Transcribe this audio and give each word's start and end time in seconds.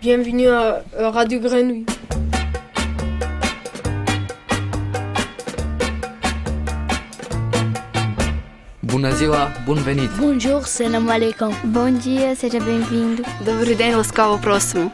Bienvenue 0.00 0.48
à 0.48 0.82
Radio 1.10 1.40
Grenouille. 1.40 1.86
Bună 8.80 9.10
ziua, 9.10 9.52
bun 9.66 9.78
venit! 9.82 10.08
Bonjour, 10.20 10.66
salam 10.66 11.08
alaikum. 11.08 11.52
Bom 11.72 11.98
dia, 11.98 12.34
seja 12.34 12.58
bem-vindo. 12.58 13.24
Добрий 13.44 13.74
день, 13.74 13.94
ласкаво 13.94 14.36
просимо. 14.38 14.90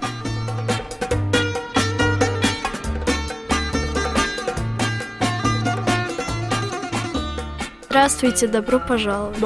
Здравствуйте, 7.90 8.46
добро 8.46 8.78
пожаловать. 8.78 9.38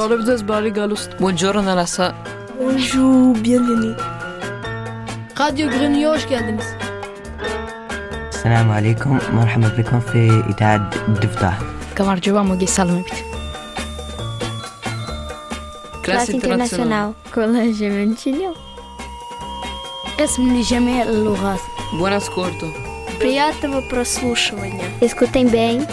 Buongiorno 1.19 1.75
Lassa. 1.75 2.15
Bonjour, 2.59 3.35
bienvenue. 3.43 3.97
Radyo 5.40 5.70
Grenü'ye 5.70 6.08
hoş 6.08 6.30
geldiniz. 6.30 6.66
Selamun 8.32 8.74
Aleyküm. 8.74 9.20
Merhaba 9.34 9.78
bikum 9.78 10.00
fi 10.00 10.32
İtaat 10.50 10.96
Dıfta. 11.22 11.54
Classe 16.06 16.34
Internacional. 16.34 17.14
Colégio 17.36 17.90
Mentilho. 17.90 18.54
Esmini 20.18 20.64
Jamel 20.64 21.08
Buenas 22.00 22.26
Corto. 22.36 22.68
Приятного 23.20 23.82
прослушивания. 23.90 24.86
Escutem 25.02 25.54
bem. 25.54 25.86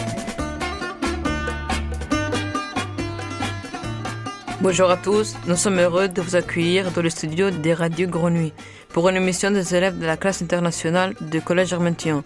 Bonjour 4.69 4.91
à 4.91 4.97
tous, 4.97 5.33
nous 5.47 5.55
sommes 5.55 5.79
heureux 5.79 6.09
de 6.09 6.21
vous 6.21 6.35
accueillir 6.35 6.91
dans 6.91 7.01
le 7.01 7.09
studio 7.09 7.51
des 7.51 7.73
radios 7.73 8.09
Grenouille 8.09 8.51
pour 8.89 9.07
une 9.07 9.15
émission 9.15 9.49
des 9.49 9.73
élèves 9.73 9.97
de 9.97 10.05
la 10.05 10.17
classe 10.17 10.41
internationale 10.41 11.15
du 11.21 11.41
Collège 11.41 11.71
Armentillon. 11.71 12.21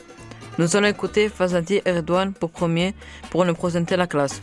Nous 0.57 0.75
allons 0.75 0.87
écouter 0.87 1.29
Fazadi 1.29 1.81
et 1.85 1.91
Redouane 1.91 2.33
pour 2.33 2.49
premier 2.49 2.95
pour 3.29 3.45
nous 3.45 3.53
présenter 3.53 3.95
la 3.95 4.07
classe. 4.07 4.41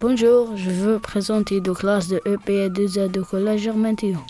Bonjour, 0.00 0.56
je 0.56 0.70
veux 0.70 0.98
présenter 0.98 1.60
deux 1.60 1.74
classes 1.74 2.08
de 2.08 2.22
E 2.26 2.38
EP2A 2.46 3.10
du 3.10 3.20
Collège 3.20 3.68
Armentillon. 3.68 4.24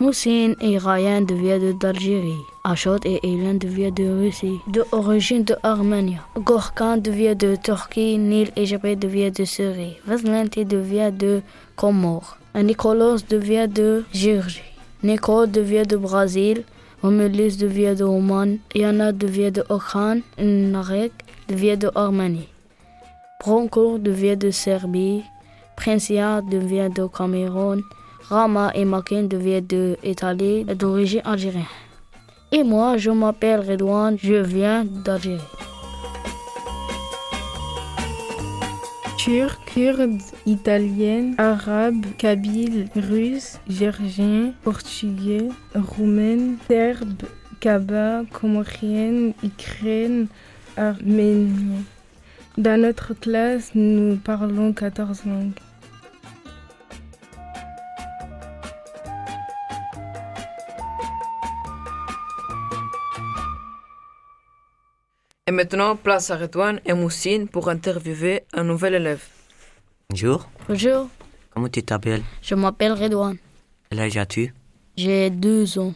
Moussine 0.00 0.56
et 0.60 0.76
Ryan 0.76 1.20
deviennent 1.20 1.78
d'Algérie. 1.78 2.42
Achot 2.68 2.98
et 3.04 3.20
Hélène 3.22 3.58
deviennent 3.58 3.94
de 3.94 4.08
Russie, 4.08 4.58
de 4.66 4.84
origine 4.90 5.44
de 5.44 5.54
Arménie. 5.62 6.18
Gorkan 6.36 6.96
devient 6.96 7.36
de 7.36 7.54
Turquie, 7.54 8.18
Nil 8.18 8.50
et 8.56 8.66
Jabé 8.66 8.96
devient 8.96 9.30
de 9.30 9.44
Syrie. 9.44 9.98
Vaslenti 10.04 10.64
devient 10.64 11.12
de 11.16 11.42
Comores. 11.76 12.36
Nicolas 12.56 13.18
devient 13.30 13.68
de 13.72 14.04
Géorgie. 14.12 14.64
Nico 15.04 15.46
devient 15.46 15.86
de 15.86 15.96
Brésil. 15.96 16.64
Romulis 17.02 17.56
devient 17.56 17.94
de 17.94 18.02
Oman. 18.02 18.58
Yana 18.74 19.12
devient 19.12 19.52
de 19.52 19.62
Ukraine. 19.70 20.22
Narek 20.36 21.12
devient 21.48 21.76
de 21.76 21.88
Arménie. 21.94 22.48
Devient 23.46 24.36
de 24.36 24.50
Serbie. 24.50 25.22
Princia 25.76 26.40
devient 26.42 26.90
de 26.92 27.06
Cameroun. 27.06 27.80
Rama 28.28 28.72
et 28.74 28.84
Makin 28.84 29.22
deviennent 29.22 29.68
de 29.68 29.96
Italie 30.02 30.64
d'origine 30.64 31.22
algérienne. 31.24 31.85
Et 32.52 32.62
moi, 32.62 32.96
je 32.96 33.10
m'appelle 33.10 33.60
Redouane, 33.60 34.16
je 34.22 34.34
viens 34.34 34.84
d'Algérie. 34.84 35.40
Turc, 39.18 39.58
kurde, 39.74 40.20
italienne, 40.46 41.34
arabe, 41.38 42.06
kabyle, 42.16 42.88
russe, 42.94 43.58
géorgien, 43.68 44.52
portugais, 44.62 45.48
roumaine, 45.74 46.56
serbe, 46.68 47.24
kaba, 47.58 48.22
comorienne, 48.32 49.32
ukraine, 49.42 50.28
arménien. 50.76 51.82
Dans 52.56 52.80
notre 52.80 53.12
classe, 53.14 53.72
nous 53.74 54.16
parlons 54.16 54.72
14 54.72 55.24
langues. 55.24 55.65
Et 65.48 65.52
maintenant, 65.52 65.94
place 65.96 66.30
à 66.30 66.36
Redouane 66.36 66.80
et 66.84 66.92
Moussine 66.92 67.46
pour 67.46 67.68
interviewer 67.68 68.42
un 68.52 68.64
nouvel 68.64 68.94
élève. 68.94 69.22
Bonjour, 70.10 70.48
Bonjour, 70.68 71.08
comment 71.50 71.68
tu 71.68 71.82
t'appelles? 71.82 72.22
Je 72.42 72.54
m'appelle 72.56 72.92
Redouane. 72.92 73.36
Quel 73.90 74.00
âge 74.00 74.16
as-tu? 74.16 74.52
J'ai 74.96 75.30
deux 75.30 75.78
ans. 75.78 75.94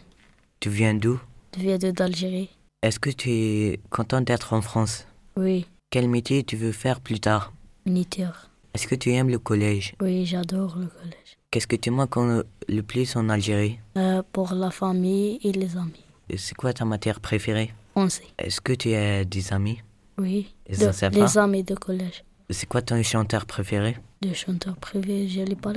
Tu 0.61 0.69
viens 0.71 0.95
d'où? 0.95 1.19
Je 1.57 1.63
viens 1.63 1.79
de- 1.79 1.91
d'Algérie. 1.91 2.51
Est-ce 2.83 3.01
que 3.01 3.11
tu 3.11 3.31
es 3.31 3.81
content 3.91 4.21
d'être 4.21 4.53
en 4.53 4.61
France? 4.63 5.07
Oui, 5.37 5.67
Quel 5.91 6.09
métier 6.09 6.45
tu 6.45 6.57
veux 6.57 6.71
faire 6.73 7.01
plus 7.01 7.19
tard? 7.19 7.53
Militaire. 7.87 8.49
Est-ce 8.75 8.87
que 8.87 8.95
tu 8.95 9.11
aimes 9.11 9.31
le 9.31 9.41
collège? 9.41 9.95
Oui, 10.01 10.25
j'adore 10.27 10.77
le 10.79 10.87
collège. 10.87 11.37
Qu'est-ce 11.51 11.67
que 11.67 11.75
tu 11.75 11.91
manques 11.91 12.15
le 12.69 12.83
plus 12.83 13.17
en 13.17 13.29
Algérie? 13.29 13.81
Euh, 13.97 14.23
pour 14.33 14.55
la 14.55 14.71
famille 14.71 15.41
et 15.43 15.51
les 15.51 15.77
amis. 15.77 16.05
Et 16.29 16.37
C'est 16.37 16.55
quoi 16.55 16.73
ta 16.73 16.85
matière 16.85 17.19
préférée? 17.19 17.73
Français. 17.93 18.25
Est-ce 18.39 18.61
que 18.61 18.73
tu 18.73 18.95
as 18.95 19.25
des 19.25 19.53
amis? 19.53 19.81
Oui, 20.19 20.53
Et 20.67 20.77
de- 20.77 20.79
amis 21.39 21.63
de 21.65 21.75
collège. 21.75 22.25
C'est 22.51 22.67
quoi 22.69 22.83
ton 22.83 23.03
chanteur 23.03 23.47
préféré? 23.47 23.97
De 24.23 24.33
chanteur 24.33 24.77
privé, 24.77 25.29
je 25.29 25.41
l'ai 25.41 25.57
pas 25.57 25.73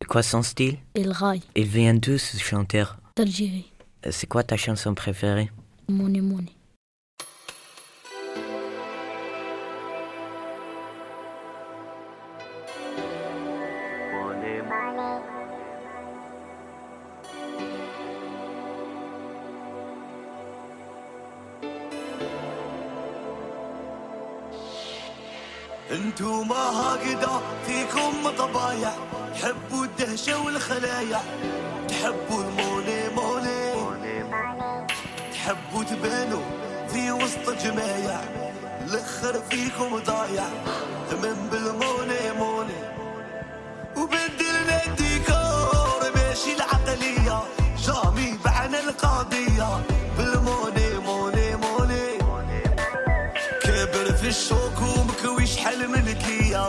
C'est 0.00 0.08
quoi 0.08 0.22
son 0.22 0.42
style? 0.42 0.76
Il 0.94 1.10
raille 1.10 1.42
Il 1.56 1.66
vient 1.66 1.94
d'où 1.94 2.18
ce 2.18 2.36
chanteur? 2.38 2.98
d'Algérie. 3.16 3.70
C'est 4.10 4.26
quoi 4.26 4.42
ta 4.42 4.56
chanson 4.56 4.94
préférée? 4.94 5.50
Money 5.88 6.20
money. 6.20 6.52
انتو 25.90 26.42
ما 26.42 26.54
هكذا 26.56 27.42
فيكم 27.66 28.30
طبايع 28.38 28.92
تحبوا 29.34 29.84
الدهشة 29.84 30.44
والخلايع 30.44 31.20
تحبوا 31.88 32.44
الموني 32.44 33.08
موني. 33.16 33.60
تحبوا 35.32 35.84
تبانوا 35.84 36.42
في 36.88 37.12
وسط 37.12 37.50
جمايع 37.64 38.20
الآخر 38.84 39.40
فيكم 39.50 39.98
ضايع. 39.98 40.44
من 41.22 41.48
بالموني 41.52 42.32
موني. 42.38 42.80
وبدلنا 43.96 44.86
الديكور 44.86 46.00
ماشي 46.16 46.52
العقلية. 46.56 47.42
جامي 47.86 48.38
بعنا 48.44 48.80
القضية. 48.80 49.99
elimin 55.80 56.14
ki 56.18 56.52
ya 56.52 56.64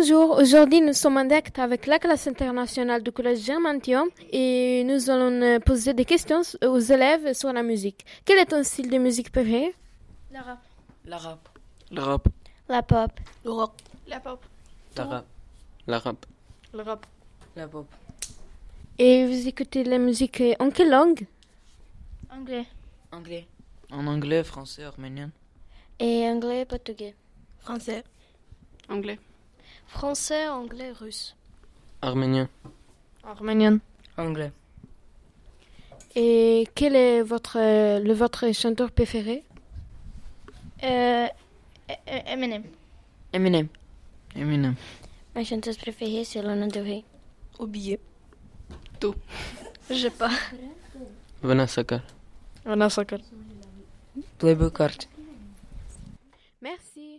Bonjour, 0.00 0.38
aujourd'hui 0.38 0.80
nous 0.80 0.94
sommes 0.94 1.18
en 1.18 1.26
direct 1.26 1.58
avec 1.58 1.84
la 1.84 1.98
classe 1.98 2.26
internationale 2.26 3.02
du 3.02 3.12
collège 3.12 3.40
Germantium 3.40 4.08
et 4.32 4.82
nous 4.84 5.10
allons 5.10 5.42
euh, 5.42 5.58
poser 5.58 5.92
des 5.92 6.06
questions 6.06 6.40
aux 6.64 6.78
élèves 6.78 7.34
sur 7.34 7.52
la 7.52 7.62
musique. 7.62 8.06
Quel 8.24 8.38
est 8.38 8.46
ton 8.46 8.62
style 8.64 8.88
de 8.88 8.96
musique 8.96 9.30
préféré? 9.30 9.74
L'arabe. 10.32 10.58
L'arabe. 11.90 12.22
La 12.66 12.82
pop. 12.82 13.10
Le 13.44 13.50
rock. 13.50 13.72
La 14.08 14.20
pop. 14.20 14.42
L'arabe. 14.96 15.24
L'arabe. 15.86 16.16
Le 16.72 16.80
rap. 16.80 17.06
La 17.54 17.68
pop. 17.68 17.86
Et 18.98 19.26
vous 19.26 19.48
écoutez 19.48 19.84
la 19.84 19.98
musique 19.98 20.40
euh, 20.40 20.54
en 20.60 20.70
quelle 20.70 20.88
langue? 20.88 21.26
Anglais. 22.30 22.64
Anglais. 23.12 23.46
En 23.90 24.06
anglais, 24.06 24.44
français, 24.44 24.84
arménien. 24.84 25.30
Et 25.98 26.26
anglais, 26.26 26.64
portugais. 26.64 27.14
Français. 27.58 28.02
Anglais. 28.88 29.18
Français, 29.90 30.48
anglais, 30.48 30.92
russe. 30.92 31.36
Arménien. 32.00 32.48
Arménien. 33.24 33.78
Anglais. 34.16 34.52
Et 36.14 36.68
quel 36.74 36.96
est 36.96 37.22
votre, 37.22 37.58
euh, 37.58 38.00
le, 38.00 38.14
votre 38.14 38.50
chanteur 38.52 38.90
préféré? 38.92 39.44
Euh, 40.82 41.26
Eminem. 42.06 42.64
Eminem. 43.32 43.68
Eminem. 44.34 44.74
Ma 45.34 45.44
chanteuse 45.44 45.76
préférée, 45.76 46.24
c'est 46.24 46.42
Lana 46.42 46.66
Del 46.68 46.82
Rey. 46.84 47.04
Oublié. 47.58 47.98
Je 49.90 49.94
sais 49.94 50.10
pas. 50.10 50.30
Vanessa 51.42 51.82
Carr. 51.84 52.02
Vanessa 52.64 53.04
Carr. 53.04 53.20
Playboy 54.38 54.70
Cart. 54.72 55.08
Merci. 56.62 57.09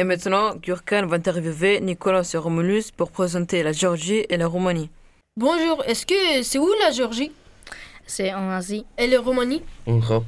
Et 0.00 0.04
maintenant, 0.04 0.54
Gurkan 0.54 1.04
va 1.04 1.16
interviewer 1.16 1.78
Nicolas 1.82 2.22
et 2.32 2.38
Romulus 2.38 2.84
pour 2.90 3.10
présenter 3.10 3.62
la 3.62 3.72
Géorgie 3.72 4.24
et 4.30 4.38
la 4.38 4.46
Roumanie. 4.46 4.88
Bonjour, 5.36 5.84
est-ce 5.84 6.06
que 6.06 6.42
c'est 6.42 6.58
où 6.58 6.70
la 6.82 6.90
Géorgie? 6.90 7.30
C'est 8.06 8.32
en 8.32 8.48
Asie. 8.48 8.86
Et 8.96 9.06
la 9.06 9.20
Roumanie? 9.20 9.62
En 9.86 9.96
Europe, 9.98 10.24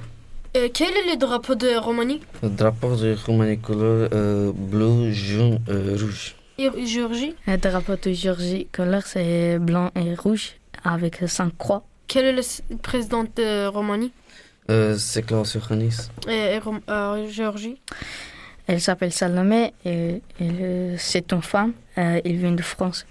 Euh, 0.58 0.68
Quel 0.74 0.90
est 0.90 1.10
le 1.12 1.16
drapeau 1.16 1.54
de 1.54 1.74
Roumanie? 1.78 2.20
Le 2.42 2.50
drapeau 2.50 2.94
de 2.96 3.16
Roumanie 3.24 3.56
couleur 3.58 4.10
euh, 4.12 4.52
bleu, 4.54 5.10
jaune, 5.10 5.58
euh, 5.70 5.96
rouge. 5.98 6.36
Et 6.58 6.68
Géorgie? 6.84 7.34
Le 7.46 7.56
drapeau 7.56 7.96
de 7.96 8.12
Géorgie, 8.12 8.66
couleur 8.76 9.06
c'est 9.06 9.58
blanc 9.58 9.90
et 9.96 10.14
rouge 10.14 10.52
avec 10.84 11.14
cinq 11.28 11.56
croix. 11.56 11.82
Quel 12.08 12.26
est 12.26 12.32
le 12.32 12.76
président 12.76 13.24
de 13.24 13.68
Roumanie? 13.68 14.12
Euh, 14.68 14.98
c'est 14.98 15.22
Klaus 15.22 15.54
Johannes. 15.54 15.92
et, 16.28 16.56
et 16.56 16.60
euh, 16.90 17.26
Géorgie? 17.30 17.80
Elle 18.66 18.80
s'appelle 18.80 19.12
Salomé 19.12 19.72
et, 19.84 20.20
c'est 20.98 21.32
une 21.32 21.42
femme. 21.42 21.72
Euh, 21.98 22.20
elle 22.24 22.36
vient 22.36 22.52
de 22.52 22.62
France, 22.62 23.06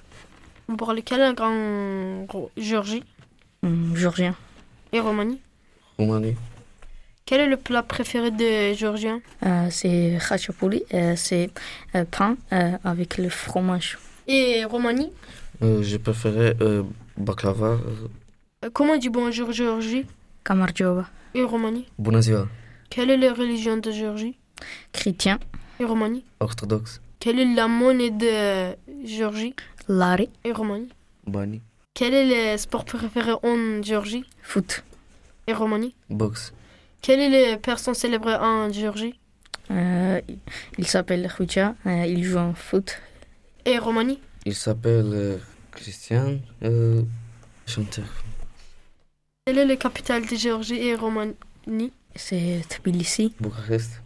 Vous 0.68 0.78
parlez 0.78 1.02
quelle 1.02 1.36
langue 1.38 2.50
Géorgie? 2.58 3.04
Hum, 3.64 3.96
géorgien. 3.96 4.34
et 4.94 5.00
Roumanie? 5.00 5.40
Roumanie. 6.00 6.36
Quel 7.26 7.42
est 7.42 7.48
le 7.48 7.58
plat 7.58 7.84
préféré 7.84 8.32
des 8.32 8.74
Géorgiens 8.76 9.22
Euh, 9.46 9.68
c'est 9.70 10.18
khachapuri, 10.28 10.84
euh, 10.94 11.16
c'est 11.16 11.50
euh, 11.96 12.06
pain 12.10 12.36
euh, 12.54 12.72
avec 12.84 13.18
le 13.18 13.30
fromage. 13.30 14.00
Et 14.28 14.64
Roumanie? 14.66 15.12
Euh, 15.62 15.84
je 15.84 15.98
préférais 15.98 16.56
euh, 16.62 16.84
baklava. 17.18 17.68
euh, 17.74 18.08
Euh, 18.66 18.70
Comment 18.74 18.94
on 18.94 18.98
dit 18.98 19.10
bonjour 19.10 19.52
Géorgie? 19.52 20.06
Kamarjova, 20.44 21.06
et 21.36 21.44
Roumanie? 21.44 21.86
Bună 22.00 22.20
ziua. 22.22 22.48
Quelle 22.90 23.12
est 23.12 23.18
la 23.18 23.34
religion 23.34 23.78
de 23.78 23.92
Géorgie? 23.92 24.36
Chrétien, 24.92 25.40
et 25.80 25.86
Roumanie 25.86 26.24
Orthodoxe. 26.40 27.02
Quelle 27.20 27.40
est 27.40 27.54
la 27.56 27.68
monnaie 27.68 28.12
de 28.12 28.76
Géorgie? 29.06 29.56
Lari, 29.88 30.30
et 30.44 30.52
Roumanie 30.52 30.90
Bani. 31.28 31.62
Quel 31.94 32.14
est 32.14 32.54
le 32.54 32.58
sport 32.58 32.86
préféré 32.86 33.32
en 33.44 33.82
Géorgie? 33.84 34.26
Foot. 34.42 34.84
et 35.48 35.54
Roumanie 35.54 35.96
Boxe. 36.10 36.54
Quelle 37.02 37.20
est 37.20 37.52
la 37.52 37.58
personne 37.58 37.94
célèbre 37.94 38.30
en 38.42 38.72
Géorgie? 38.72 39.18
Euh, 39.72 40.20
il 40.78 40.88
s'appelle 40.88 41.32
Khoucha, 41.36 41.76
euh, 41.86 42.06
il 42.06 42.24
joue 42.24 42.38
en 42.38 42.54
foot. 42.54 42.98
et 43.66 43.78
Roumanie 43.78 44.20
Il 44.46 44.56
s'appelle 44.56 45.12
euh, 45.14 45.38
Christian. 45.72 46.40
Euh, 46.64 47.02
chanteur. 47.68 48.06
Quelle 49.46 49.60
est 49.60 49.66
la 49.66 49.76
capitale 49.78 50.26
de 50.28 50.36
Géorgie 50.36 50.76
et 50.76 50.96
Roumanie 50.96 51.36
C'est 52.16 52.62
Tbilissi. 52.70 53.34
Bucarest. 53.40 54.01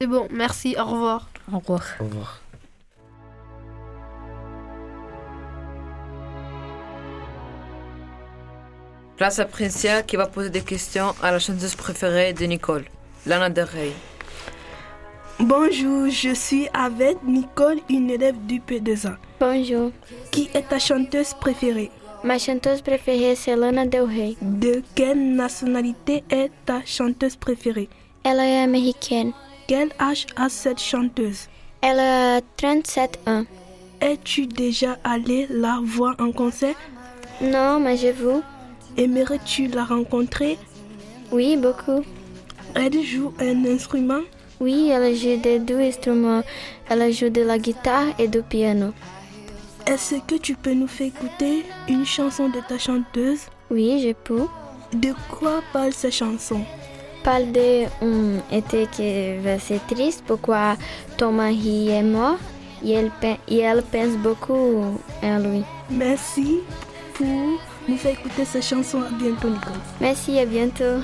C'est 0.00 0.06
bon, 0.06 0.28
merci, 0.30 0.76
au 0.78 0.84
revoir. 0.84 1.28
Au 1.52 1.58
revoir. 1.58 1.82
Au 1.98 2.04
revoir. 2.04 2.40
Place 9.16 9.40
à 9.40 9.44
Princia 9.44 10.04
qui 10.04 10.14
va 10.14 10.26
poser 10.26 10.50
des 10.50 10.60
questions 10.60 11.16
à 11.20 11.32
la 11.32 11.40
chanteuse 11.40 11.74
préférée 11.74 12.32
de 12.32 12.44
Nicole, 12.44 12.84
Lana 13.26 13.50
Del 13.50 13.64
Rey. 13.64 13.90
Bonjour, 15.40 16.08
je 16.08 16.32
suis 16.32 16.68
avec 16.72 17.20
Nicole, 17.24 17.80
une 17.90 18.10
élève 18.10 18.36
du 18.46 18.60
P2A. 18.60 19.16
Bonjour. 19.40 19.90
Qui 20.30 20.48
est 20.54 20.68
ta 20.68 20.78
chanteuse 20.78 21.34
préférée? 21.34 21.90
Ma 22.22 22.38
chanteuse 22.38 22.82
préférée, 22.82 23.34
c'est 23.34 23.56
Lana 23.56 23.84
Del 23.84 24.02
Rey. 24.02 24.36
De 24.42 24.80
quelle 24.94 25.34
nationalité 25.34 26.22
est 26.30 26.52
ta 26.66 26.84
chanteuse 26.86 27.34
préférée? 27.34 27.88
Elle 28.22 28.38
est 28.38 28.62
américaine. 28.62 29.32
Quel 29.68 29.90
âge 30.00 30.26
a 30.34 30.48
cette 30.48 30.80
chanteuse 30.80 31.46
Elle 31.82 32.00
a 32.00 32.40
37 32.56 33.18
ans. 33.26 33.44
Es-tu 34.00 34.46
déjà 34.46 34.96
allé 35.04 35.46
la 35.50 35.80
voir 35.84 36.16
en 36.18 36.32
concert? 36.32 36.74
Non, 37.42 37.78
mais 37.78 37.98
je 37.98 38.08
vous. 38.08 38.42
Aimerais-tu 38.96 39.66
la 39.66 39.84
rencontrer? 39.84 40.56
Oui, 41.30 41.58
beaucoup. 41.58 42.02
Elle 42.74 43.02
joue 43.02 43.34
un 43.40 43.66
instrument? 43.66 44.22
Oui, 44.58 44.88
elle 44.88 45.14
joue 45.14 45.36
des 45.36 45.58
deux 45.58 45.80
instruments. 45.80 46.42
Elle 46.88 47.12
joue 47.12 47.28
de 47.28 47.42
la 47.42 47.58
guitare 47.58 48.18
et 48.18 48.26
du 48.26 48.40
piano. 48.40 48.94
Est-ce 49.86 50.14
que 50.26 50.36
tu 50.36 50.54
peux 50.54 50.72
nous 50.72 50.88
faire 50.88 51.08
écouter 51.08 51.66
une 51.90 52.06
chanson 52.06 52.48
de 52.48 52.60
ta 52.66 52.78
chanteuse? 52.78 53.40
Oui, 53.70 54.00
je 54.02 54.14
peux. 54.14 54.46
De 54.94 55.12
quoi 55.28 55.60
parle 55.74 55.92
cette 55.92 56.14
chanson? 56.14 56.64
Parle 57.28 57.52
de 57.52 57.84
un 58.00 58.40
été 58.50 58.86
qui 58.90 59.36
va 59.44 59.58
ser 59.58 59.80
triste 59.86 60.24
pourquoi 60.26 60.76
ton 61.18 61.30
mari 61.32 61.90
est 61.90 62.02
mort? 62.02 62.38
Et 62.82 62.92
elle, 62.92 63.10
pe- 63.20 63.36
et 63.48 63.58
elle 63.58 63.82
pense 63.82 64.16
beaucoup 64.22 64.82
en 65.22 65.38
lui. 65.38 65.62
Merci 65.90 66.60
pour 67.12 67.26
nous 67.86 67.96
faire 67.98 68.12
écouter 68.12 68.46
cette 68.46 68.64
chanson. 68.64 69.02
À 69.02 69.10
bientôt, 69.22 69.50
Nicole. 69.50 69.72
Merci, 70.00 70.38
à 70.38 70.46
bientôt. 70.46 71.02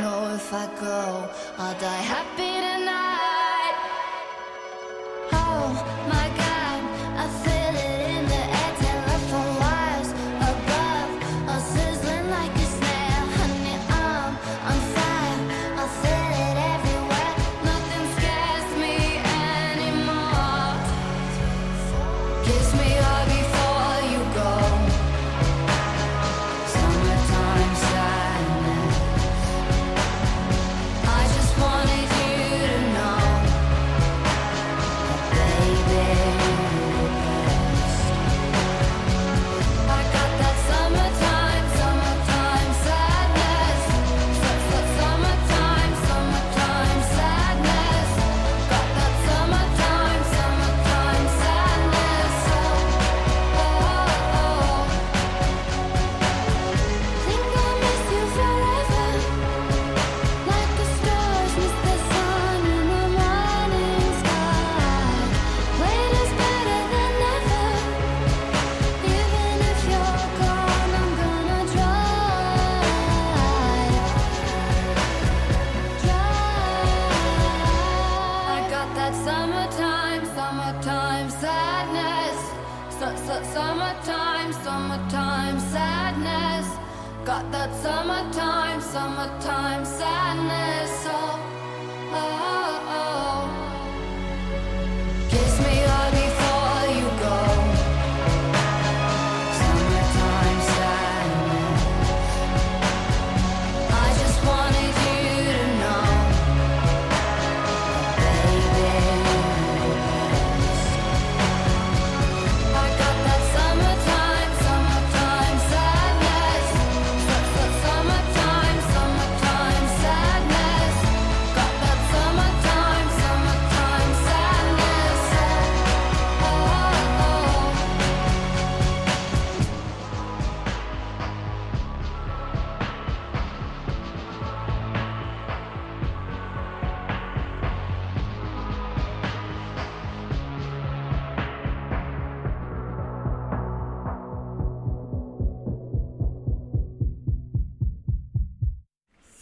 Know 0.00 0.34
if 0.34 0.52
I 0.52 0.66
go, 0.80 1.28
I'll 1.58 1.78
die 1.80 2.02
happy 2.14 2.52
tonight. 2.66 3.25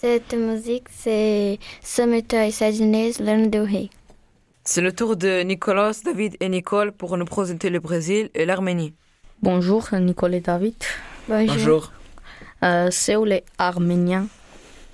Cette 0.05 0.35
musique, 0.35 0.89
c'est 0.91 1.59
Sadness, 1.81 3.21
Lana 3.21 3.47
Del 3.47 3.63
Rey. 3.63 3.89
C'est 4.63 4.83
le 4.83 4.93
tour 4.93 5.17
de 5.17 5.41
Nicolas, 5.41 5.93
David 6.05 6.37
et 6.41 6.51
Nicole 6.51 6.93
pour 6.93 7.17
nous 7.17 7.25
présenter 7.25 7.71
le 7.71 7.81
Brésil 7.81 8.29
et 8.35 8.45
l'Arménie. 8.45 8.93
Bonjour, 9.41 9.89
Nicole 9.95 10.35
et 10.35 10.41
David. 10.41 10.75
Bonjour. 11.27 11.91
Euh, 12.63 12.91
Séoul 12.91 13.33
est 13.33 13.45
arménien 13.57 14.27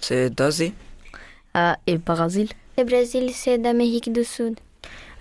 C'est 0.00 0.30
d'Asie. 0.30 0.74
euh, 1.56 1.72
et 1.88 1.98
Brésil? 1.98 2.48
Le 2.78 2.84
Brésil, 2.84 3.32
c'est 3.34 3.58
d'Amérique 3.58 4.12
du 4.12 4.22
Sud. 4.22 4.60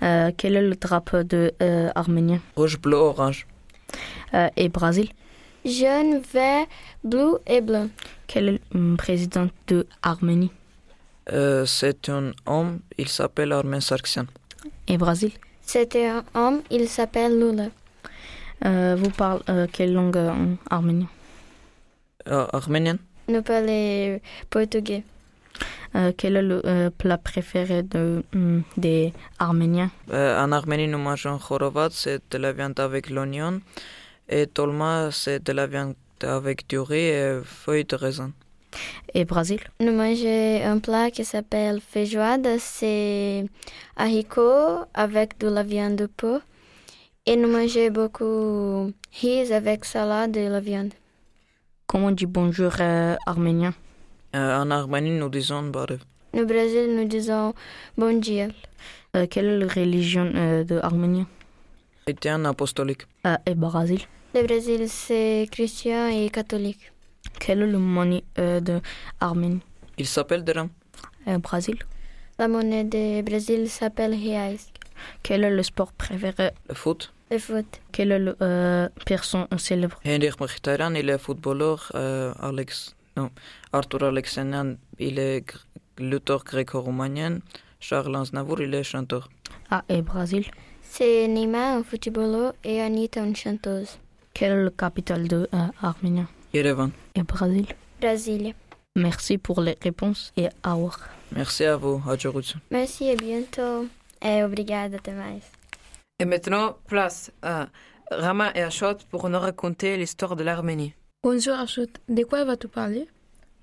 Euh, 0.03 0.29
quel 0.37 0.55
est 0.55 0.61
le 0.61 0.75
drapeau 0.75 1.23
de 1.23 1.51
euh, 1.63 1.89
arménien? 1.95 2.41
Rouge, 2.55 2.79
bleu, 2.79 2.97
orange. 2.97 3.47
Euh, 4.35 4.49
Et 4.55 4.69
Brésil? 4.69 5.09
Jaune, 5.65 6.21
vert, 6.31 6.67
bleu 7.03 7.39
et 7.47 7.61
blanc. 7.61 7.87
Quel 8.29 8.49
est 8.49 8.51
le 8.51 8.59
hum, 8.75 8.95
président 8.95 9.47
de 9.67 9.87
Arménie? 10.03 10.51
Euh, 11.33 11.65
c'est 11.65 12.09
un 12.09 12.31
homme, 12.45 12.79
il 12.99 13.07
s'appelle 13.07 13.51
Armen 13.51 13.81
Sargsyan. 13.81 14.27
Et 14.87 14.97
Brésil? 14.97 15.31
C'était 15.61 16.05
un 16.07 16.23
homme, 16.35 16.61
il 16.69 16.87
s'appelle 16.87 17.39
Lula. 17.39 17.69
Euh, 18.65 18.95
vous 18.99 19.09
parlez 19.09 19.41
euh, 19.49 19.67
quelle 19.71 19.93
langue 19.93 20.17
en 20.17 20.57
arménien? 20.69 21.07
Euh, 22.27 22.45
arménien. 22.53 22.97
Nous 23.27 23.41
parlons 23.41 24.19
portugais. 24.51 25.03
Euh, 25.95 26.11
Quel 26.15 26.35
est 26.35 26.43
le 26.43 26.61
euh, 26.65 26.91
plat 26.91 27.17
préféré 27.17 27.81
de, 27.81 28.23
hum, 28.35 28.61
des 28.77 29.11
Arméniens? 29.39 29.89
Euh, 30.11 30.39
en 30.39 30.51
Arménie, 30.51 30.87
nous 30.87 30.99
mangeons 30.99 31.39
khorovat, 31.39 31.89
c'est 31.91 32.21
de 32.31 32.37
la 32.37 32.53
viande 32.53 32.79
avec 32.79 33.09
l'oignon. 33.09 33.59
Et 34.27 34.45
tolma, 34.45 35.09
c'est 35.11 35.43
de 35.43 35.51
la 35.51 35.65
viande 35.65 35.95
avec 36.23 36.67
du 36.67 36.79
riz 36.79 37.09
et 37.09 37.39
feuilles 37.43 37.85
de 37.85 37.95
raisin. 37.95 38.31
Et 39.13 39.25
Brésil? 39.25 39.59
Nous 39.79 39.91
mangeons 39.91 40.61
un 40.63 40.79
plat 40.79 41.09
qui 41.11 41.25
s'appelle 41.25 41.81
feijoada. 41.81 42.59
C'est 42.59 43.45
haricots 43.95 44.85
avec 44.93 45.39
de 45.39 45.47
la 45.47 45.63
viande 45.63 45.95
de 45.95 46.05
porc. 46.05 46.41
Et 47.25 47.35
nous 47.35 47.49
mangeons 47.49 47.89
beaucoup 47.91 48.91
riz 49.21 49.51
avec 49.51 49.85
salade 49.85 50.37
et 50.37 50.49
la 50.49 50.59
viande. 50.59 50.93
Comment 51.87 52.07
on 52.07 52.11
dit 52.11 52.25
bonjour 52.27 52.71
euh, 52.79 53.15
arménien? 53.25 53.73
Euh, 54.35 54.61
en 54.61 54.69
Arménie, 54.69 55.17
nous 55.17 55.29
disons 55.29 55.63
barev. 55.63 55.99
Au 56.33 56.45
Brésil, 56.45 56.95
nous 56.95 57.05
disons 57.07 57.55
bon 57.97 58.19
dia. 58.19 58.49
Euh, 59.15 59.25
quelle 59.27 59.45
est 59.47 59.57
la 59.57 59.67
religion 59.67 60.31
euh, 60.35 60.63
de 60.63 60.77
Arménie? 60.77 61.25
Chrétien 62.05 62.45
apostolique. 62.45 63.07
euh, 63.25 63.35
Et 63.47 63.55
Brésil? 63.55 64.01
Le 64.35 64.43
Brésil, 64.43 64.87
c'est 64.87 65.47
chrétien 65.51 66.09
et 66.09 66.29
catholique. 66.29 66.91
Quelle 67.39 67.61
est 67.63 67.67
le 67.67 67.79
monnaie 67.79 68.23
euh, 68.37 68.59
de 68.59 68.79
Arménie? 69.19 69.61
Il 69.97 70.05
s'appelle 70.05 70.43
Dram. 70.43 70.69
euh, 71.27 71.37
Brésil 71.39 71.77
La 72.37 72.47
monnaie 72.47 72.83
du 72.83 73.23
Brésil 73.23 73.69
s'appelle 73.69 74.13
reais. 74.13 74.57
Quel 75.23 75.43
est 75.43 75.49
le 75.49 75.63
sport 75.63 75.91
préféré? 75.93 76.51
Le 76.67 76.75
foot. 76.75 77.11
Le 77.31 77.39
foot. 77.39 77.65
Quelle 77.91 78.11
est 78.11 78.19
la 78.19 78.33
euh, 78.41 78.89
personne 79.05 79.47
célèbre? 79.57 79.99
Henrik 80.05 80.39
Mkhitaryan, 80.39 80.93
il 80.93 81.09
est 81.09 81.17
footballeur. 81.17 81.91
Euh, 81.95 82.33
Alex, 82.39 82.95
non, 83.17 83.31
Arthur 83.73 84.03
Alexanian, 84.03 84.75
il 84.99 85.17
est 85.17 85.43
lutteur 85.97 86.43
gréco-romanien. 86.43 87.39
Charles 87.79 88.15
Aznavour, 88.15 88.61
il 88.61 88.73
est 88.75 88.83
chanteur. 88.83 89.27
Ah, 89.71 89.83
et 89.89 90.01
Brésil? 90.01 90.45
C'est 90.83 91.27
Neymar, 91.27 91.77
un 91.77 91.83
footballeur, 91.83 92.53
et 92.63 92.81
Anita, 92.81 93.23
une 93.23 93.35
chanteuse. 93.35 93.97
Quelle 94.33 94.51
est 94.51 94.63
la 94.63 94.69
capitale 94.71 95.27
de 95.27 95.47
euh, 95.53 95.57
Arménie? 95.81 96.23
Yerevan. 96.53 96.91
Et 97.15 97.23
Brésil? 97.23 97.67
Brésil. 97.99 98.53
Merci 98.95 99.37
pour 99.37 99.61
les 99.61 99.77
réponses 99.81 100.33
et 100.37 100.47
au 100.65 100.73
revoir. 100.75 101.09
Merci 101.35 101.65
à 101.65 101.75
vous. 101.75 102.01
Adjorutsu. 102.07 102.57
Merci 102.71 103.09
et 103.09 103.15
bientôt. 103.15 103.87
Et 104.21 104.43
obrigada, 104.43 104.97
até 104.97 105.11
mais. 105.11 105.39
Et 106.19 106.25
maintenant, 106.25 106.77
place 106.87 107.31
à 107.41 107.67
Rama 108.11 108.51
et 108.55 108.61
Ashot 108.61 108.95
pour 109.09 109.29
nous 109.29 109.39
raconter 109.39 109.95
l'histoire 109.97 110.35
de 110.35 110.43
l'Arménie. 110.43 110.93
Bonjour 111.23 111.53
Ashot, 111.53 111.85
de 112.07 112.23
quoi 112.23 112.43
vas-tu 112.45 112.67
parler? 112.67 113.07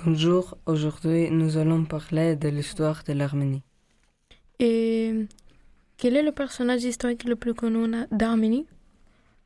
Bonjour, 0.05 0.57
aujourd'hui 0.67 1.31
nous 1.31 1.57
allons 1.57 1.85
parler 1.85 2.37
de 2.37 2.49
l'histoire 2.49 3.03
de 3.07 3.15
l'Arménie. 3.15 3.63
Et 4.59 5.27
quel 5.97 6.17
est 6.17 6.23
le 6.23 6.33
personnage 6.33 6.85
historique 6.85 7.25
le 7.25 7.35
plus 7.35 7.55
connu 7.55 7.91
d'Arménie? 8.11 8.67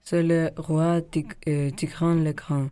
C'est 0.03 0.23
le 0.23 0.51
roi 0.57 1.01
Tig- 1.01 1.33
euh, 1.49 1.71
Tigran 1.71 2.15
le 2.15 2.33
Grand. 2.33 2.69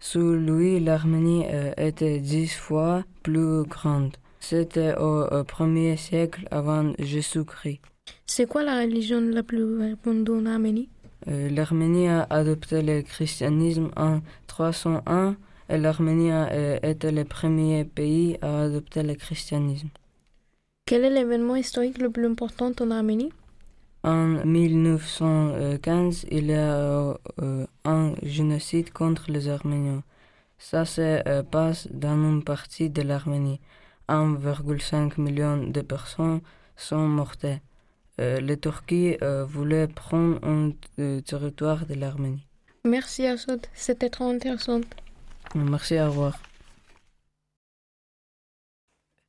Sous 0.00 0.32
lui, 0.34 0.80
l'Arménie 0.80 1.44
euh, 1.50 1.72
était 1.78 2.18
dix 2.18 2.52
fois 2.52 3.04
plus 3.22 3.62
grande. 3.64 4.16
C'était 4.40 4.94
au 4.98 5.42
premier 5.44 5.96
siècle 5.96 6.46
avant 6.50 6.92
Jésus-Christ. 6.98 7.80
C'est 8.26 8.46
quoi 8.46 8.62
la 8.62 8.80
religion 8.82 9.20
la 9.22 9.42
plus 9.42 9.78
répandue 9.78 10.32
en 10.32 10.44
Arménie? 10.46 10.90
Euh, 11.28 11.48
L'Arménie 11.48 12.08
a 12.08 12.26
adopté 12.28 12.82
le 12.82 13.00
christianisme 13.00 13.90
en 13.96 14.20
301 14.46 15.36
et 15.70 15.78
l'Arménie 15.78 16.30
a 16.30 16.86
été 16.86 17.10
le 17.10 17.24
premier 17.24 17.84
pays 17.86 18.36
à 18.42 18.64
adopter 18.64 19.02
le 19.02 19.14
christianisme. 19.14 19.88
Quel 20.84 21.04
est 21.04 21.10
l'événement 21.10 21.56
historique 21.56 21.96
le 21.96 22.10
plus 22.10 22.26
important 22.26 22.70
en 22.78 22.90
Arménie? 22.90 23.32
En 24.04 24.44
1915, 24.44 26.26
il 26.30 26.46
y 26.48 26.52
a 26.52 27.16
euh, 27.42 27.66
un 27.84 28.12
génocide 28.22 28.92
contre 28.92 29.30
les 29.30 29.48
Arméniens. 29.48 30.02
Ça 30.58 30.84
se 30.84 31.26
euh, 31.26 31.42
passe 31.42 31.88
dans 31.90 32.14
une 32.14 32.44
partie 32.44 32.90
de 32.90 33.02
l'Arménie. 33.02 33.60
1,5 34.08 35.18
million 35.20 35.56
de 35.56 35.80
personnes 35.80 36.42
sont 36.76 37.08
mortes. 37.08 37.46
Euh, 38.20 38.40
la 38.40 38.56
Turquie 38.56 39.16
euh, 39.22 39.44
voulait 39.44 39.88
prendre 39.88 40.38
un 40.46 40.72
euh, 40.98 41.20
territoire 41.22 41.86
de 41.86 41.94
l'Arménie. 41.94 42.46
Merci 42.84 43.26
Ashot, 43.26 43.62
c'était 43.72 44.10
trop 44.10 44.28
intéressant. 44.28 44.82
Merci, 45.54 45.98
au 45.98 46.06
revoir. 46.06 46.38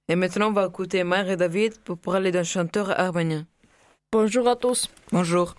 Et 0.08 0.16
maintenant, 0.16 0.50
on 0.50 0.54
va 0.54 0.68
écouter 0.68 1.04
Mère 1.04 1.30
et 1.30 1.38
David 1.38 1.80
pour 1.80 1.98
parler 1.98 2.32
d'un 2.32 2.44
chanteur 2.44 2.92
arménien. 3.00 3.48
Bonjour 4.18 4.48
à 4.48 4.56
tous. 4.56 4.88
Bonjour. 5.12 5.56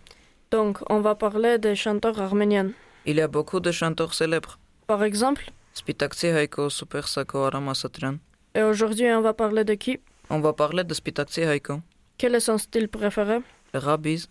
Donc, 0.51 0.79
on 0.89 1.01
va 1.03 1.15
parler 1.15 1.59
des 1.59 1.75
chanteurs 1.77 2.19
arméniens. 2.19 2.71
Il 3.05 3.17
y 3.17 3.21
a 3.21 3.29
beaucoup 3.29 3.61
de 3.61 3.71
chanteurs 3.71 4.15
célèbres. 4.15 4.59
Par 4.87 5.05
exemple, 5.05 5.45
Spitaxi 5.75 6.29
Haiko, 6.29 6.71
Super 6.71 7.07
Sako, 7.07 7.39
Aram 7.45 7.69
Asatran. 7.69 8.15
et 8.55 8.63
aujourd'hui, 8.63 9.09
on 9.13 9.21
va 9.21 9.35
parler 9.35 9.63
de 9.65 9.75
qui? 9.75 10.01
On 10.31 10.41
va 10.41 10.55
parler 10.55 10.85
de 10.85 10.95
Spitaxi 10.95 11.43
Haiko. 11.43 11.81
Quel 12.17 12.35
est 12.35 12.41
son 12.41 12.57
style 12.57 12.89
préféré? 12.89 13.41
Le 13.75 13.79
Rabbiz, 13.79 14.27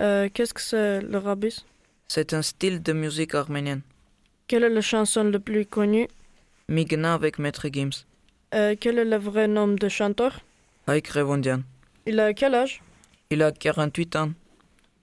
Euh, 0.00 0.28
Qu'est-ce 0.34 0.54
que 0.54 0.60
c'est 0.70 1.00
le 1.00 1.18
rabbis 1.18 1.64
c'est 2.08 2.32
un 2.34 2.42
style 2.42 2.82
de 2.82 2.92
musique 2.92 3.34
arménienne. 3.36 3.82
Quelle 4.48 4.64
est 4.64 4.74
la 4.78 4.80
chanson 4.80 5.22
la 5.22 5.38
plus 5.38 5.66
connue? 5.66 6.08
Migna 6.68 7.14
avec 7.14 7.38
Maître 7.38 7.68
Gims. 7.72 7.98
Euh, 8.54 8.74
Quel 8.80 8.98
est 8.98 9.04
le 9.14 9.18
vrai 9.18 9.46
nom 9.46 9.68
de 9.68 9.88
chanteur? 9.88 10.40
Haïk 10.88 11.06
Revondian. 11.16 11.60
Il 12.06 12.18
a 12.18 12.34
quel 12.34 12.54
âge? 12.56 12.82
Il 13.31 13.41
a 13.43 13.51
48 13.51 14.15
ans. 14.15 14.31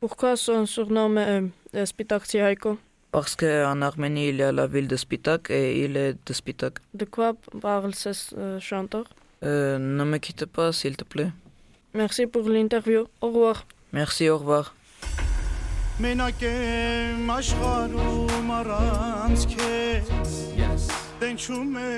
Pourquoi 0.00 0.37
son 0.37 0.66
surnom 0.66 1.16
est 1.16 1.42
euh, 1.74 1.87
Spitak 1.87 2.24
Tsihaiko 2.24 2.78
Parce 3.10 3.37
qu'en 3.37 3.80
Arménie, 3.82 4.28
il 4.28 4.37
y 4.37 4.42
a 4.42 4.52
la 4.52 4.66
ville 4.66 4.88
de 4.88 4.96
Spitak 4.96 5.50
et 5.50 5.84
il 5.84 5.96
est 5.96 6.16
de 6.26 6.32
Spitak. 6.32 6.74
De 6.94 7.04
quoi 7.04 7.34
parle 7.60 7.94
ce 7.94 8.10
euh, 8.37 8.60
chanteur 8.60 9.04
Euh, 9.44 9.78
ne 9.78 10.04
me 10.04 10.16
quitte 10.18 10.46
pas, 10.46 10.72
s'il 10.72 10.96
te 10.96 11.04
plaît. 11.04 11.30
Merci 11.92 12.26
pour 12.26 12.48
l'interview. 12.48 13.04
Au 13.20 13.26
revoir. 13.26 13.66
Merci, 13.92 14.28
au 14.30 14.38
revoir. 14.38 14.74
մենակ 16.02 16.40
եմ 16.42 17.28
աշխարհում 17.30 18.48
առանց 18.50 19.44
քեզ 19.52 20.32
yes 20.58 20.88
տենչում 21.20 21.76
է 21.78 21.92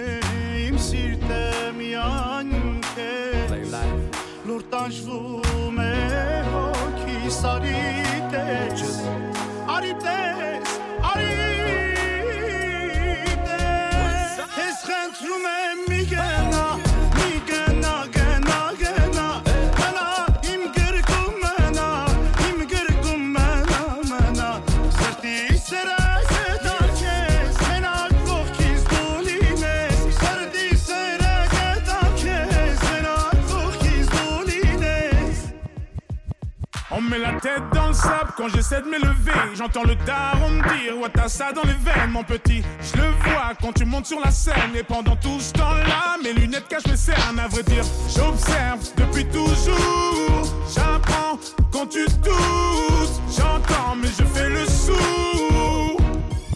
իմ 0.67 0.77
սիրտը 0.89 1.41
միայն 1.79 2.53
քեզ 2.53 2.70
Լուր 4.52 4.64
տանջվում 4.72 5.78
է 5.80 5.92
հոգիս 6.52 7.38
արի 7.52 7.84
տես 8.34 8.98
արի 9.76 9.94
տես 10.02 10.74
արի 11.12 11.30
տես 13.46 14.36
ես 14.58 14.84
խնդրում 14.90 15.48
եմ 15.54 15.88
մի 15.88 16.02
գնա 16.12 16.31
tête 37.42 37.64
dans 37.74 37.88
le 37.88 37.94
sable 37.94 38.32
quand 38.38 38.48
j'essaie 38.50 38.82
de 38.82 38.88
m'élever. 38.88 39.32
J'entends 39.56 39.84
le 39.84 39.96
daron 39.96 40.50
me 40.50 40.62
dire 40.62 40.98
Ouais, 40.98 41.10
t'as 41.14 41.28
ça 41.28 41.52
dans 41.52 41.64
les 41.64 41.74
veines, 41.74 42.12
mon 42.12 42.24
petit. 42.24 42.64
Je 42.82 43.02
le 43.02 43.10
vois 43.10 43.54
quand 43.60 43.74
tu 43.74 43.86
montes 43.86 44.06
sur 44.06 44.20
la 44.20 44.32
scène. 44.32 44.76
Et 44.76 44.84
pendant 44.84 45.16
tout 45.16 45.40
ce 45.40 45.52
temps-là, 45.54 46.18
mes 46.24 46.34
lunettes 46.34 46.68
cachent 46.68 46.88
mes 46.88 46.96
cernes. 46.96 47.40
À 47.40 47.48
vrai 47.48 47.64
dire, 47.64 47.84
j'observe 48.08 48.80
depuis 48.96 49.26
toujours. 49.26 50.44
J'apprends 50.74 51.40
quand 51.72 51.88
tu 51.88 52.06
doutes. 52.06 53.22
J'entends, 53.36 53.96
mais 54.02 54.08
je 54.08 54.24
fais 54.24 54.50
le 54.50 54.66
sourd. 54.66 55.98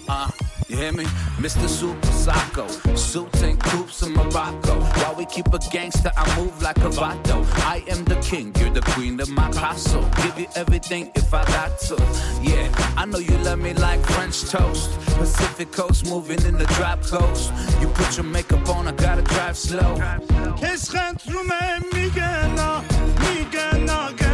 Uh, 0.08 0.45
You 0.76 0.82
hear 0.82 0.92
me? 0.92 1.06
Mr. 1.38 1.70
Super 1.70 2.12
Sako, 2.12 2.68
Suits 2.96 3.42
and 3.44 3.58
coops 3.58 4.02
in 4.02 4.12
Morocco. 4.12 4.82
While 5.00 5.16
we 5.16 5.26
keep 5.26 5.48
a 5.54 5.60
gangster, 5.72 6.12
I 6.18 6.38
move 6.38 6.62
like 6.62 6.76
a 6.80 6.90
vato. 6.90 7.46
I 7.64 7.82
am 7.88 8.04
the 8.04 8.16
king, 8.16 8.54
you're 8.60 8.72
the 8.72 8.82
queen 8.82 9.18
of 9.22 9.30
my 9.30 9.50
castle. 9.54 10.06
Give 10.24 10.38
you 10.38 10.48
everything 10.54 11.14
if 11.16 11.34
I 11.34 11.46
got 11.46 11.80
to. 11.88 11.96
Yeah, 12.42 12.68
I 12.98 13.06
know 13.06 13.20
you 13.20 13.38
love 13.38 13.60
me 13.60 13.74
like 13.74 14.02
French 14.02 14.42
toast. 14.50 14.92
Pacific 15.16 15.72
coast, 15.72 16.10
moving 16.10 16.44
in 16.44 16.56
the 16.56 16.66
drop 16.76 17.02
coast. 17.04 17.54
You 17.80 17.88
put 17.88 18.18
your 18.18 18.26
makeup 18.26 18.68
on, 18.68 18.90
I 18.90 18.92
gotta 18.92 19.22
drive 19.22 19.58
slow. 19.58 19.96
Kiss 20.58 20.90
خند 20.90 21.22
through 21.22 21.46
me, 21.48 21.86
میگه 21.94 22.48
نه 22.58 24.25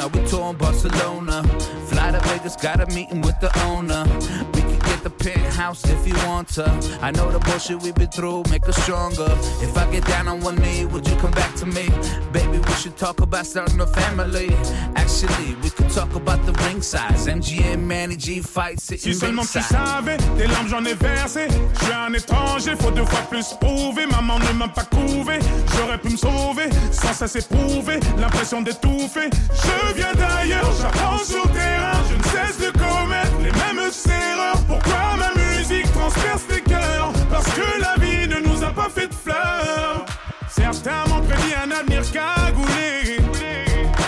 Born, 0.00 0.12
we 0.12 0.30
touring 0.30 0.56
Barcelona. 0.56 1.42
Fly 1.88 2.12
to 2.12 2.20
Vegas, 2.28 2.56
got 2.56 2.80
a 2.80 2.86
meeting 2.94 3.20
with 3.20 3.38
the 3.40 3.50
owner. 3.66 3.99
If 5.70 6.04
you 6.04 6.14
want 6.26 6.48
to. 6.54 6.66
I 7.00 7.12
know 7.12 7.30
the 7.30 7.38
bullshit 7.38 7.80
we've 7.80 7.94
been 7.94 8.08
through, 8.10 8.42
make 8.50 8.68
us 8.68 8.76
stronger. 8.82 9.30
If 9.62 9.76
I 9.76 9.88
get 9.92 10.04
down 10.04 10.26
on 10.26 10.40
one 10.40 10.56
knee, 10.56 10.84
would 10.84 11.06
you 11.06 11.14
come 11.16 11.30
back 11.30 11.54
to 11.56 11.66
me? 11.66 11.88
Baby, 12.32 12.58
we 12.58 12.72
should 12.72 12.96
talk 12.96 13.20
about 13.20 13.46
starting 13.46 13.80
a 13.80 13.86
family. 13.86 14.48
Actually, 14.96 15.54
we 15.62 15.70
could 15.70 15.88
talk 15.90 16.12
about 16.16 16.44
the 16.44 16.52
ring 16.64 16.82
size. 16.82 17.28
MGM, 17.28 17.84
Manny 17.84 18.16
G 18.16 18.40
fight 18.40 18.80
Si 18.80 18.98
sitting 18.98 19.14
seulement 19.14 19.42
tu 19.44 19.60
savais, 19.60 20.16
des 20.36 20.48
larmes 20.48 20.66
j'en 20.66 20.84
ai 20.84 20.94
versé. 20.94 21.46
Je 21.48 21.84
suis 21.84 21.94
un 21.94 22.12
étranger, 22.14 22.74
faut 22.74 22.90
deux 22.90 23.04
fois 23.04 23.22
plus 23.30 23.54
prouver. 23.60 24.06
Maman 24.06 24.40
ne 24.40 24.52
m'a 24.58 24.68
pas 24.68 24.84
couvé, 24.84 25.38
j'aurais 25.76 25.98
pu 25.98 26.08
me 26.10 26.16
sauver 26.16 26.68
sans 26.90 27.12
cesse 27.12 27.36
éprouver 27.36 28.00
l'impression 28.18 28.60
d'étouffer. 28.60 29.30
Je 29.54 29.94
viens 29.94 30.14
d'ailleurs, 30.14 30.72
j'apprends 30.80 31.18
sur 31.18 31.48
terrain. 31.52 31.92
Je 32.10 32.16
ne 32.16 32.22
cesse 32.24 32.58
de 32.58 32.76
les 36.50 36.60
cœurs 36.60 37.12
Parce 37.30 37.46
que 37.46 37.80
la 37.80 37.94
vie 38.04 38.28
ne 38.28 38.40
nous 38.46 38.62
a 38.64 38.70
pas 38.70 38.88
fait 38.88 39.08
de 39.08 39.14
fleurs. 39.14 40.04
Certains 40.48 41.04
m'ont 41.08 41.20
prédit 41.22 41.54
un 41.54 41.70
avenir 41.70 42.02
cagoulé. 42.12 43.18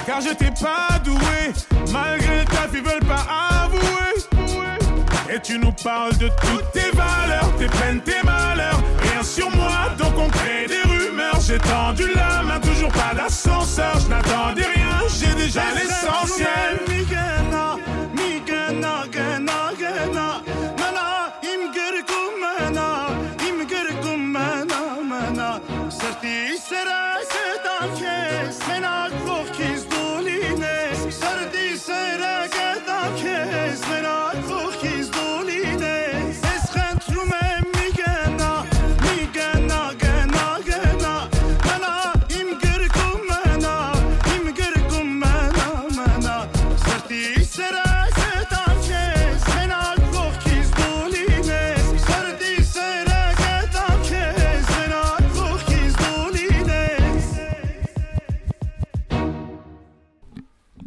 Car 0.07 0.21
j'étais 0.21 0.51
pas 0.51 0.99
doué, 1.05 1.53
malgré 1.93 2.45
ta 2.45 2.67
ils 2.73 2.83
veulent 2.83 3.07
pas 3.07 3.27
avouer. 3.65 5.35
Et 5.35 5.41
tu 5.41 5.59
nous 5.59 5.73
parles 5.73 6.17
de 6.19 6.29
toutes 6.29 6.73
tes 6.73 6.91
valeurs, 6.95 7.51
tes 7.59 7.67
peines, 7.67 8.01
tes 8.01 8.23
malheurs. 8.25 8.83
Rien 9.03 9.23
sur 9.23 9.51
moi, 9.51 9.91
donc 9.99 10.13
on 10.19 10.29
crée 10.29 10.67
des 10.67 10.83
rumeurs. 10.83 11.41
J'ai 11.41 11.59
tendu 11.59 12.05
la 12.15 12.43
main, 12.43 12.61
toujours 12.61 12.93
pas 12.93 13.15
d'ascenseur. 13.15 13.99
Je 14.01 14.09
n'attendais 14.09 14.67
rien, 14.75 14.99
j'ai 15.09 15.35
déjà 15.35 15.63
l'essentiel. 15.75 16.83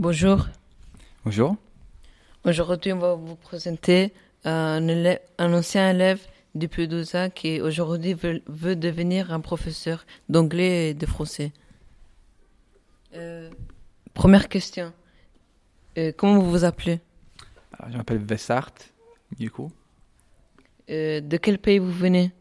Bonjour. 0.10 0.46
Bonjour. 1.24 1.56
Aujourd'hui, 2.44 2.94
on 2.94 3.00
va 3.00 3.15
vous 3.15 3.36
présenter 3.36 4.13
un, 4.44 4.88
élève- 4.88 5.20
un 5.39 5.52
ancien 5.52 5.89
élève 5.89 6.22
du 6.54 6.68
P12A 6.68 7.32
qui 7.32 7.60
aujourd'hui 7.60 8.13
veut, 8.13 8.44
veut 8.46 8.76
devenir 8.76 9.34
un 9.34 9.39
professeur 9.39 10.06
d'anglais 10.30 10.91
et 10.91 10.94
de 10.94 11.08
français. 11.08 11.52
Euh, 13.15 13.50
première 14.13 14.48
question. 14.48 14.94
Euh, 15.98 16.12
comment 16.15 16.38
vous 16.39 16.52
vous 16.52 16.65
appelez? 16.65 17.00
Alors, 17.74 17.91
je 17.91 17.98
m'appelle 17.98 18.20
Vessart, 18.20 18.74
du 19.39 19.50
coup. 19.50 19.72
Euh, 20.91 21.20
De 21.20 21.38
quel 21.38 21.58
pays 21.58 21.80
vous 21.80 21.91
venez? 21.91 22.32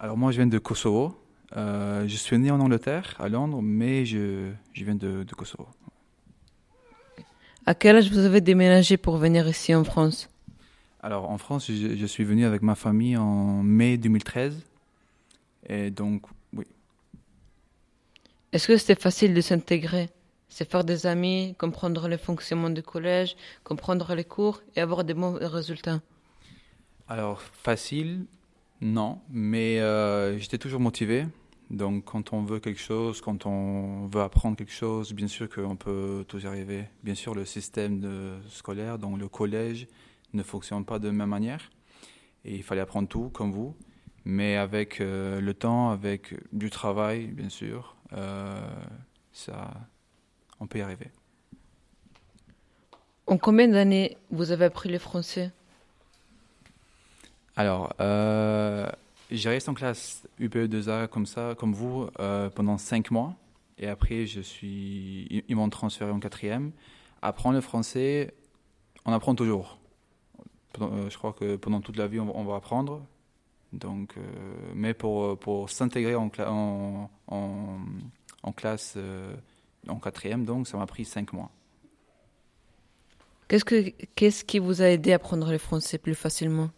Alors 0.00 0.16
moi, 0.16 0.32
je 0.32 0.38
viens 0.38 0.48
de 0.48 0.58
Kosovo. 0.58 1.14
Euh, 1.56 2.08
je 2.08 2.16
suis 2.16 2.36
né 2.38 2.50
en 2.50 2.58
Angleterre, 2.58 3.14
à 3.20 3.28
Londres, 3.28 3.62
mais 3.62 4.04
je, 4.04 4.50
je 4.72 4.84
viens 4.84 4.96
de, 4.96 5.22
de 5.22 5.34
Kosovo. 5.36 5.68
À 7.68 7.74
quel 7.74 7.96
âge 7.96 8.10
vous 8.10 8.20
avez 8.20 8.40
déménagé 8.40 8.96
pour 8.96 9.18
venir 9.18 9.46
ici 9.46 9.74
en 9.74 9.84
France? 9.84 10.30
Alors 11.02 11.28
en 11.28 11.36
France, 11.36 11.66
je, 11.70 11.96
je 11.96 12.06
suis 12.06 12.24
venu 12.24 12.46
avec 12.46 12.62
ma 12.62 12.74
famille 12.74 13.14
en 13.18 13.62
mai 13.62 13.98
2013. 13.98 14.58
Et 15.68 15.90
donc, 15.90 16.22
oui. 16.54 16.64
Est-ce 18.54 18.68
que 18.68 18.78
c'était 18.78 18.98
facile 18.98 19.34
de 19.34 19.42
s'intégrer? 19.42 20.08
C'est 20.48 20.66
faire 20.70 20.82
des 20.82 21.06
amis, 21.06 21.54
comprendre 21.58 22.08
le 22.08 22.16
fonctionnement 22.16 22.70
du 22.70 22.82
collège, 22.82 23.36
comprendre 23.64 24.14
les 24.14 24.24
cours 24.24 24.62
et 24.74 24.80
avoir 24.80 25.04
des 25.04 25.12
bons 25.12 25.34
résultats? 25.38 26.00
Alors 27.06 27.42
facile, 27.42 28.24
non, 28.80 29.18
mais 29.28 29.78
euh, 29.80 30.38
j'étais 30.38 30.56
toujours 30.56 30.80
motivé. 30.80 31.26
Donc 31.70 32.06
quand 32.06 32.32
on 32.32 32.42
veut 32.42 32.60
quelque 32.60 32.80
chose, 32.80 33.20
quand 33.20 33.44
on 33.44 34.06
veut 34.06 34.22
apprendre 34.22 34.56
quelque 34.56 34.72
chose, 34.72 35.12
bien 35.12 35.28
sûr 35.28 35.48
qu'on 35.50 35.76
peut 35.76 36.24
tous 36.26 36.44
y 36.44 36.46
arriver. 36.46 36.84
Bien 37.02 37.14
sûr, 37.14 37.34
le 37.34 37.44
système 37.44 38.00
de 38.00 38.36
scolaire, 38.48 38.98
donc 38.98 39.18
le 39.18 39.28
collège, 39.28 39.86
ne 40.32 40.42
fonctionne 40.42 40.84
pas 40.84 40.98
de 40.98 41.06
la 41.06 41.12
même 41.12 41.28
manière. 41.28 41.70
Et 42.44 42.54
il 42.54 42.62
fallait 42.62 42.80
apprendre 42.80 43.08
tout, 43.08 43.28
comme 43.30 43.52
vous. 43.52 43.74
Mais 44.24 44.56
avec 44.56 45.00
euh, 45.00 45.40
le 45.40 45.54
temps, 45.54 45.90
avec 45.90 46.34
du 46.52 46.70
travail, 46.70 47.26
bien 47.26 47.48
sûr, 47.48 47.96
euh, 48.12 48.60
ça, 49.32 49.72
on 50.60 50.66
peut 50.66 50.78
y 50.78 50.82
arriver. 50.82 51.10
En 53.26 53.36
combien 53.36 53.68
d'années 53.68 54.16
vous 54.30 54.52
avez 54.52 54.66
appris 54.66 54.88
le 54.88 54.98
français? 54.98 55.50
Alors, 57.56 57.92
euh, 58.00 58.88
j'ai 59.30 59.48
resté 59.50 59.70
en 59.70 59.74
classe 59.74 60.26
UPE2A 60.40 61.08
comme 61.08 61.26
ça, 61.26 61.54
comme 61.58 61.72
vous, 61.74 62.08
euh, 62.20 62.48
pendant 62.50 62.78
cinq 62.78 63.10
mois. 63.10 63.34
Et 63.78 63.86
après, 63.86 64.26
je 64.26 64.40
suis, 64.40 65.44
ils- 65.48 65.54
m'ont 65.56 65.68
transféré 65.68 66.10
en 66.10 66.18
quatrième. 66.20 66.72
Apprendre 67.22 67.54
le 67.56 67.60
français, 67.60 68.34
on 69.04 69.12
apprend 69.12 69.34
toujours. 69.34 69.78
Euh, 70.80 71.08
je 71.10 71.16
crois 71.18 71.32
que 71.32 71.56
pendant 71.56 71.80
toute 71.80 71.96
la 71.96 72.06
vie, 72.08 72.18
on, 72.20 72.44
va- 72.44 72.56
apprendre. 72.56 73.04
Donc, 73.72 74.14
euh, 74.16 74.22
mais 74.74 74.94
pour, 74.94 75.38
pour 75.38 75.68
s'intégrer 75.70 76.14
en, 76.14 76.28
cla- 76.28 76.48
en, 76.48 77.10
en, 77.28 78.52
classe 78.52 78.96
en 79.88 79.98
quatrième, 80.00 80.44
donc, 80.44 80.66
ça 80.66 80.76
m'a 80.78 80.86
pris 80.86 81.04
cinq 81.04 81.32
mois. 81.32 81.50
Qu'est-ce, 83.48 83.64
que, 83.64 83.90
qu'est-ce 84.14 84.44
qui 84.44 84.58
vous 84.58 84.82
a 84.82 84.86
aidé 84.86 85.12
à 85.12 85.16
apprendre 85.16 85.50
le 85.50 85.58
français 85.58 85.98
plus 85.98 86.14
facilement? 86.14 86.70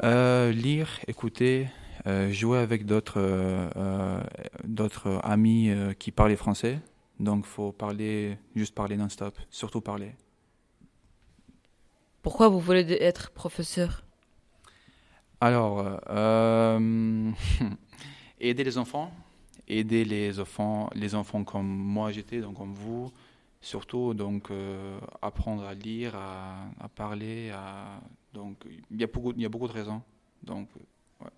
Lire, 0.00 1.00
écouter, 1.06 1.68
euh, 2.06 2.32
jouer 2.32 2.58
avec 2.58 2.84
d'autres 2.84 3.20
euh, 3.20 3.70
euh, 3.76 4.20
d'autres 4.64 5.20
amis 5.22 5.70
euh, 5.70 5.92
qui 5.92 6.10
parlent 6.10 6.36
français. 6.36 6.80
Donc, 7.20 7.46
faut 7.46 7.70
parler, 7.70 8.38
juste 8.56 8.74
parler 8.74 8.96
non-stop, 8.96 9.38
surtout 9.50 9.80
parler. 9.80 10.16
Pourquoi 12.22 12.48
vous 12.48 12.58
voulez 12.58 12.98
être 13.00 13.30
professeur? 13.30 14.04
Alors, 15.40 16.00
euh, 16.10 17.30
aider 18.40 18.64
les 18.64 18.78
enfants, 18.78 19.12
aider 19.68 20.04
les 20.04 20.40
enfants, 20.40 20.88
les 20.94 21.14
enfants 21.14 21.44
comme 21.44 21.66
moi 21.66 22.10
j'étais, 22.10 22.40
donc 22.40 22.56
comme 22.56 22.74
vous, 22.74 23.12
surtout 23.62 24.12
donc 24.12 24.50
euh, 24.50 24.98
apprendre 25.22 25.64
à 25.64 25.72
lire, 25.72 26.14
à, 26.16 26.66
à 26.78 26.88
parler, 26.88 27.50
à 27.50 28.00
donc 28.34 28.56
il 28.90 29.00
y 29.00 29.04
a 29.04 29.06
beaucoup, 29.06 29.32
il 29.34 29.40
y 29.42 29.46
a 29.46 29.48
beaucoup 29.48 29.68
de 29.68 29.72
raisons. 29.72 30.02
Donc, 30.42 30.68
ouais. 31.20 31.30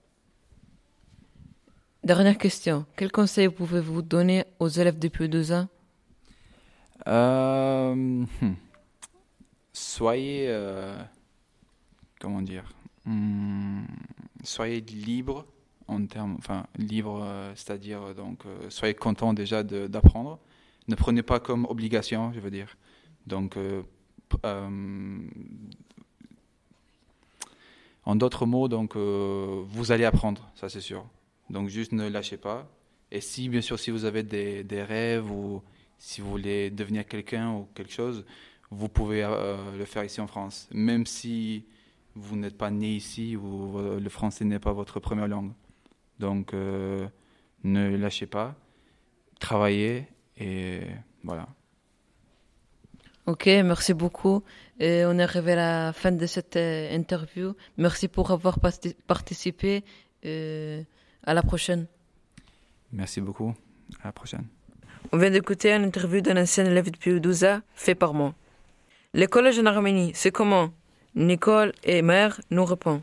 Dernière 2.02 2.38
question. 2.38 2.86
Quel 2.96 3.12
conseil 3.12 3.48
pouvez-vous 3.50 4.02
donner 4.02 4.44
aux 4.58 4.68
élèves 4.68 4.98
du 4.98 5.08
P2A 5.08 5.66
Euh, 7.06 7.94
hmm. 7.94 8.26
Soyez, 9.72 10.46
euh, 10.48 10.96
comment 12.20 12.40
dire, 12.40 12.64
hmm, 13.04 13.84
soyez 14.44 14.80
libre 14.80 15.46
en 15.88 16.06
termes, 16.06 16.36
enfin 16.38 16.66
libre, 16.78 17.26
c'est-à-dire 17.56 18.14
donc 18.14 18.44
soyez 18.70 18.94
content 18.94 19.34
déjà 19.34 19.62
d'apprendre. 19.62 20.38
Ne 20.88 20.94
prenez 20.94 21.22
pas 21.22 21.40
comme 21.40 21.66
obligation, 21.66 22.32
je 22.32 22.40
veux 22.40 22.50
dire. 22.50 22.76
Donc, 23.26 23.56
euh, 23.56 23.82
euh, 24.44 25.18
en 28.04 28.16
d'autres 28.16 28.44
mots, 28.44 28.68
donc 28.68 28.96
euh, 28.96 29.62
vous 29.66 29.92
allez 29.92 30.04
apprendre, 30.04 30.50
ça 30.54 30.68
c'est 30.68 30.80
sûr. 30.80 31.06
Donc 31.48 31.68
juste 31.68 31.92
ne 31.92 32.08
lâchez 32.08 32.36
pas. 32.36 32.68
Et 33.10 33.20
si 33.20 33.48
bien 33.48 33.60
sûr 33.60 33.78
si 33.78 33.90
vous 33.90 34.04
avez 34.04 34.22
des, 34.22 34.64
des 34.64 34.82
rêves 34.82 35.30
ou 35.30 35.62
si 35.98 36.20
vous 36.20 36.30
voulez 36.30 36.70
devenir 36.70 37.06
quelqu'un 37.06 37.52
ou 37.52 37.68
quelque 37.74 37.92
chose, 37.92 38.26
vous 38.70 38.88
pouvez 38.88 39.22
le 39.78 39.84
faire 39.84 40.04
ici 40.04 40.20
en 40.20 40.26
France, 40.26 40.68
même 40.72 41.06
si 41.06 41.64
vous 42.14 42.36
n'êtes 42.36 42.58
pas 42.58 42.70
né 42.70 42.94
ici 42.94 43.36
ou 43.36 43.78
le 43.78 44.08
français 44.08 44.44
n'est 44.44 44.58
pas 44.58 44.72
votre 44.72 45.00
première 45.00 45.28
langue. 45.28 45.52
Donc 46.18 46.52
ne 46.52 47.96
lâchez 47.96 48.26
pas, 48.26 48.56
travaillez 49.38 50.08
et 50.38 50.80
voilà. 51.22 51.46
Ok, 53.26 53.46
merci 53.46 53.94
beaucoup. 53.94 54.42
Et 54.78 55.04
on 55.06 55.18
est 55.18 55.22
arrivé 55.22 55.52
à 55.52 55.56
la 55.56 55.92
fin 55.92 56.12
de 56.12 56.26
cette 56.26 56.56
euh, 56.56 56.94
interview. 56.94 57.54
Merci 57.78 58.08
pour 58.08 58.30
avoir 58.30 58.58
parti- 58.60 58.94
participé. 59.06 59.82
À 61.26 61.34
la 61.34 61.42
prochaine. 61.42 61.86
Merci 62.92 63.20
beaucoup. 63.20 63.54
À 64.02 64.06
la 64.08 64.12
prochaine. 64.12 64.46
On 65.12 65.18
vient 65.18 65.30
d'écouter 65.30 65.72
une 65.72 65.84
interview 65.84 66.20
d'un 66.22 66.40
ancien 66.42 66.64
élève 66.64 66.90
de 66.90 66.96
Piudouza 66.96 67.60
fait 67.74 67.94
par 67.94 68.14
moi. 68.14 68.34
Le 69.12 69.26
collège 69.26 69.58
en 69.58 69.66
Arménie, 69.66 70.12
c'est 70.14 70.30
comment? 70.32 70.70
Nicole 71.14 71.72
et 71.84 72.00
Mère 72.02 72.40
nous 72.50 72.64
répondent. 72.64 73.02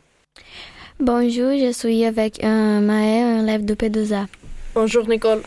Bonjour, 1.00 1.52
je 1.58 1.72
suis 1.72 2.04
avec 2.06 2.44
un 2.44 2.82
Maher, 2.82 3.24
un 3.26 3.44
élève 3.44 3.65
de 3.65 3.74
P2A. 3.76 4.26
Bonjour 4.76 5.08
Nicole. 5.08 5.41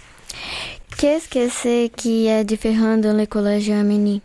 Qu'est-ce 0.99 1.29
que 1.29 1.49
c'est 1.49 1.91
qui 1.97 2.27
est 2.27 2.45
différent 2.45 2.97
dans 2.97 3.17
le 3.17 3.27
collège 3.27 3.71
arménien 3.71 4.21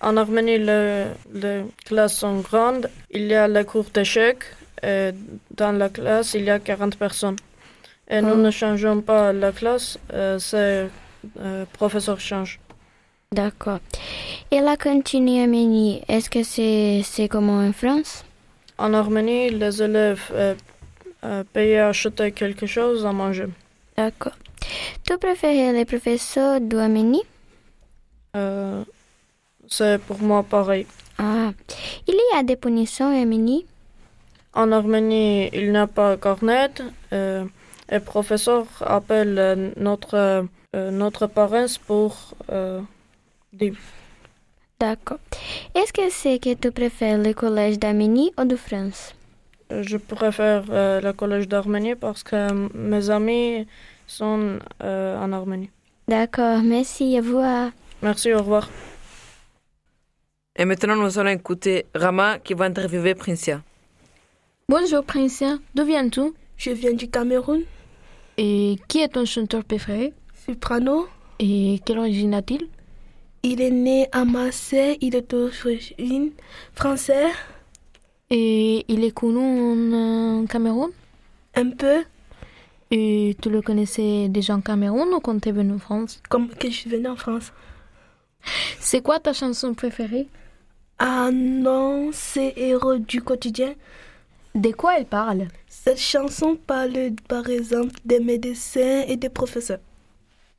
En 0.00 0.16
Arménie, 0.16 0.58
le- 0.58 1.06
les 1.32 1.62
classes 1.86 2.16
sont 2.18 2.40
grandes. 2.40 2.90
Il 3.10 3.26
y 3.26 3.34
a 3.34 3.48
la 3.48 3.64
cour 3.64 3.86
d'échecs. 3.94 4.44
Dans 4.82 5.72
la 5.72 5.88
classe, 5.88 6.34
il 6.34 6.44
y 6.44 6.50
a 6.50 6.58
40 6.58 6.96
personnes. 6.96 7.36
Et 8.08 8.20
nous 8.20 8.34
Oh. 8.34 8.46
ne 8.46 8.50
changeons 8.50 9.00
pas 9.00 9.32
la 9.32 9.52
classe. 9.52 9.98
c'est 10.38 10.88
euh, 11.40 11.64
professeur 11.72 12.20
change. 12.20 12.60
D'accord. 13.32 13.80
Et 14.52 14.60
la 14.60 14.76
cantine 14.76 15.28
arménienne, 15.40 16.00
est-ce 16.08 16.28
que 16.30 16.42
c'est 16.44 17.00
c'est 17.04 17.28
comme 17.28 17.50
en 17.50 17.72
France? 17.72 18.24
En 18.78 18.92
Arménie, 18.94 19.50
les 19.50 19.82
élèves 19.82 20.26
euh, 20.32 20.54
euh, 21.24 21.42
payent 21.52 21.78
à 21.78 21.88
acheter 21.88 22.30
quelque 22.30 22.66
chose 22.66 23.04
à 23.04 23.12
manger. 23.12 23.46
D'accord. 23.96 24.36
Tu 25.04 25.16
préfères 25.18 25.72
les 25.72 25.84
professeurs 25.84 26.60
d'Arménie 26.60 27.22
Euh, 28.36 28.82
c'est 29.68 29.98
pour 30.06 30.20
moi 30.20 30.42
pareil. 30.42 30.86
Ah, 31.18 31.50
il 32.06 32.14
y 32.14 32.38
a 32.38 32.42
des 32.42 32.56
punitions 32.56 33.06
en 33.06 33.18
Arménie 33.20 33.64
En 34.52 34.72
Arménie, 34.72 35.48
il 35.52 35.72
n'y 35.72 35.78
a 35.78 35.86
pas 35.86 36.16
cornet. 36.16 36.70
Euh, 37.12 37.44
et 37.90 38.00
professeur 38.00 38.66
appelle 38.80 39.38
euh, 39.38 39.70
notre, 39.76 40.14
euh, 40.74 40.90
notre 40.90 41.26
parents 41.28 41.72
pour 41.86 42.34
euh, 42.50 42.80
dire. 43.52 43.74
D'accord. 44.78 45.18
Est-ce 45.74 45.92
que 45.92 46.10
c'est 46.10 46.38
que 46.38 46.52
tu 46.54 46.70
préfères 46.70 47.16
le 47.18 47.32
collège 47.32 47.78
d'Arménie 47.78 48.32
ou 48.38 48.44
de 48.44 48.56
France? 48.56 49.14
Euh, 49.72 49.82
Je 49.82 49.96
préfère 49.96 50.64
euh, 50.70 51.00
le 51.00 51.12
collège 51.14 51.48
d'Arménie 51.48 51.94
parce 51.94 52.22
que 52.22 52.52
mes 52.76 53.08
amis 53.08 53.66
sont 54.06 54.58
euh, 54.82 55.18
en 55.18 55.32
Arménie. 55.32 55.70
D'accord, 56.08 56.62
merci, 56.62 57.14
au 57.14 57.22
revoir. 57.22 57.70
Merci, 58.02 58.32
au 58.32 58.38
revoir. 58.38 58.68
Et 60.56 60.64
maintenant, 60.64 60.96
nous 60.96 61.18
allons 61.18 61.30
écouter 61.30 61.86
Rama 61.94 62.38
qui 62.38 62.54
va 62.54 62.66
interviewer 62.66 63.14
Princia. 63.14 63.62
Bonjour 64.68 65.04
Princia, 65.04 65.58
d'où 65.74 65.84
viens-tu? 65.84 66.32
Je 66.56 66.70
viens 66.70 66.92
du 66.92 67.08
Cameroun. 67.08 67.62
Et 68.38 68.76
qui 68.88 69.00
est 69.00 69.08
ton 69.08 69.24
chanteur 69.24 69.64
préféré? 69.64 70.12
Soprano. 70.46 71.08
Et 71.38 71.80
quelle 71.84 71.98
origine 71.98 72.34
a-t-il? 72.34 72.68
Il 73.42 73.60
est 73.60 73.70
né 73.70 74.08
à 74.12 74.24
Marseille. 74.24 74.98
Il 75.00 75.14
est 75.14 75.30
d'origine 75.30 76.32
français. 76.74 77.26
Et 78.30 78.84
il 78.88 79.04
est 79.04 79.12
connu 79.12 79.38
en 79.38 80.42
euh, 80.42 80.46
Cameroun? 80.46 80.90
Un 81.54 81.70
peu. 81.70 82.02
Et 82.90 83.36
tu 83.42 83.50
le 83.50 83.62
connaissais 83.62 84.28
déjà 84.28 84.54
en 84.54 84.60
Cameroun 84.60 85.08
ou 85.12 85.20
quand 85.20 85.40
tu 85.40 85.48
es 85.48 85.52
venu 85.52 85.74
en 85.74 85.78
France? 85.78 86.20
Comme 86.28 86.48
que 86.48 86.68
je 86.70 86.74
suis 86.74 86.90
venue 86.90 87.08
en 87.08 87.16
France. 87.16 87.52
C'est 88.78 89.02
quoi 89.02 89.18
ta 89.18 89.32
chanson 89.32 89.74
préférée? 89.74 90.28
Ah 90.98 91.30
non, 91.32 92.10
c'est 92.12 92.54
Héros 92.56 92.98
du 92.98 93.20
quotidien. 93.22 93.74
De 94.54 94.70
quoi 94.70 94.98
elle 94.98 95.06
parle? 95.06 95.48
Cette 95.68 95.98
chanson 95.98 96.56
parle 96.56 97.10
par 97.28 97.48
exemple 97.50 97.94
des 98.04 98.20
médecins 98.20 99.04
et 99.06 99.16
des 99.16 99.28
professeurs. 99.28 99.80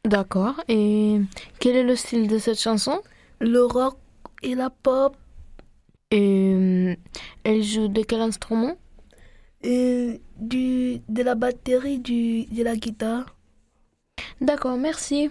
D'accord. 0.05 0.61
Et 0.67 1.19
quel 1.59 1.75
est 1.75 1.83
le 1.83 1.95
style 1.95 2.27
de 2.27 2.37
cette 2.37 2.59
chanson? 2.59 3.01
Le 3.39 3.63
rock 3.63 3.97
et 4.43 4.53
la 4.53 4.69
pop. 4.69 5.15
Et 6.11 6.53
euh, 6.53 6.95
elle 7.43 7.63
joue 7.63 7.87
de 7.87 8.03
quel 8.03 8.21
instrument? 8.21 8.75
Et 9.63 10.21
du, 10.37 10.99
de 11.09 11.23
la 11.23 11.35
batterie, 11.35 11.99
du, 11.99 12.45
de 12.45 12.63
la 12.63 12.75
guitare. 12.75 13.35
D'accord, 14.39 14.77
merci. 14.77 15.29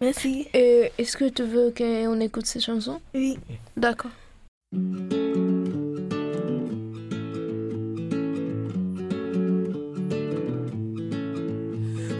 Merci. 0.00 0.46
Et 0.54 0.90
est-ce 0.96 1.16
que 1.16 1.28
tu 1.28 1.42
veux 1.42 1.72
qu'on 1.76 2.20
écoute 2.20 2.46
cette 2.46 2.62
chanson? 2.62 3.00
Oui. 3.14 3.38
D'accord. 3.76 4.12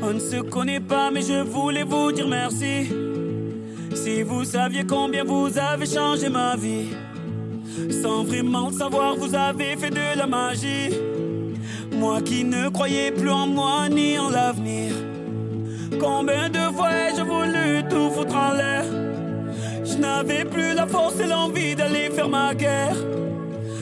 On 0.00 0.12
ne 0.14 0.18
se 0.18 0.40
connaît 0.42 0.80
pas, 0.80 1.10
mais 1.10 1.22
je 1.22 1.42
voulais 1.42 1.82
vous 1.84 2.12
dire 2.12 2.28
merci. 2.28 2.88
Si 3.94 4.22
vous 4.22 4.44
saviez 4.44 4.84
combien 4.84 5.24
vous 5.24 5.58
avez 5.58 5.86
changé 5.86 6.28
ma 6.28 6.56
vie, 6.56 6.88
sans 8.02 8.24
vraiment 8.24 8.68
le 8.68 8.74
savoir, 8.74 9.16
vous 9.16 9.34
avez 9.34 9.76
fait 9.76 9.90
de 9.90 10.16
la 10.16 10.26
magie. 10.26 10.90
Moi 11.98 12.20
qui 12.22 12.44
ne 12.44 12.68
croyais 12.68 13.10
plus 13.10 13.30
en 13.30 13.46
moi 13.46 13.88
ni 13.88 14.18
en 14.18 14.30
l'avenir. 14.30 14.92
Combien 16.00 16.48
de 16.48 16.72
fois 16.76 16.90
ai-je 16.92 17.22
voulu 17.22 17.82
tout 17.90 18.10
foutre 18.10 18.36
en 18.36 18.52
l'air? 18.52 18.84
Je 19.84 19.96
n'avais 19.96 20.44
plus 20.44 20.74
la 20.74 20.86
force 20.86 21.18
et 21.18 21.26
l'envie 21.26 21.74
d'aller 21.74 22.10
faire 22.10 22.28
ma 22.28 22.54
guerre. 22.54 22.96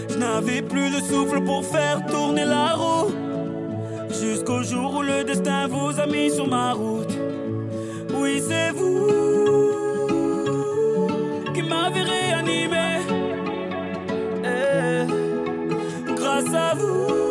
Je 0.08 0.16
n'avais 0.16 0.62
plus 0.62 0.88
le 0.88 1.00
souffle 1.00 1.42
pour 1.44 1.62
faire 1.64 2.06
tourner 2.06 2.44
la 2.44 2.68
roue. 2.74 3.10
Jusqu'au 4.08 4.62
jour 4.62 4.96
où 4.96 5.02
le 5.02 5.24
destin 5.24 5.66
vous 5.68 6.00
a 6.00 6.06
mis 6.06 6.30
sur 6.30 6.48
ma 6.48 6.72
route. 6.72 7.14
Oui, 8.18 8.40
c'est 8.48 8.70
vous 8.70 9.08
qui 11.52 11.62
m'avez 11.62 12.02
réanimé. 12.02 13.00
Eh, 14.42 16.14
grâce 16.14 16.54
à 16.54 16.74
vous, 16.74 17.25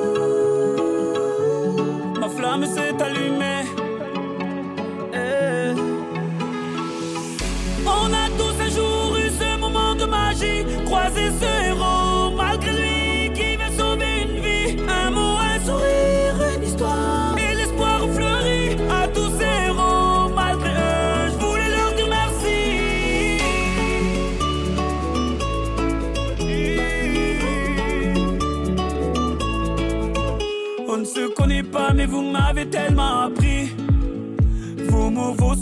Italie 2.95 3.44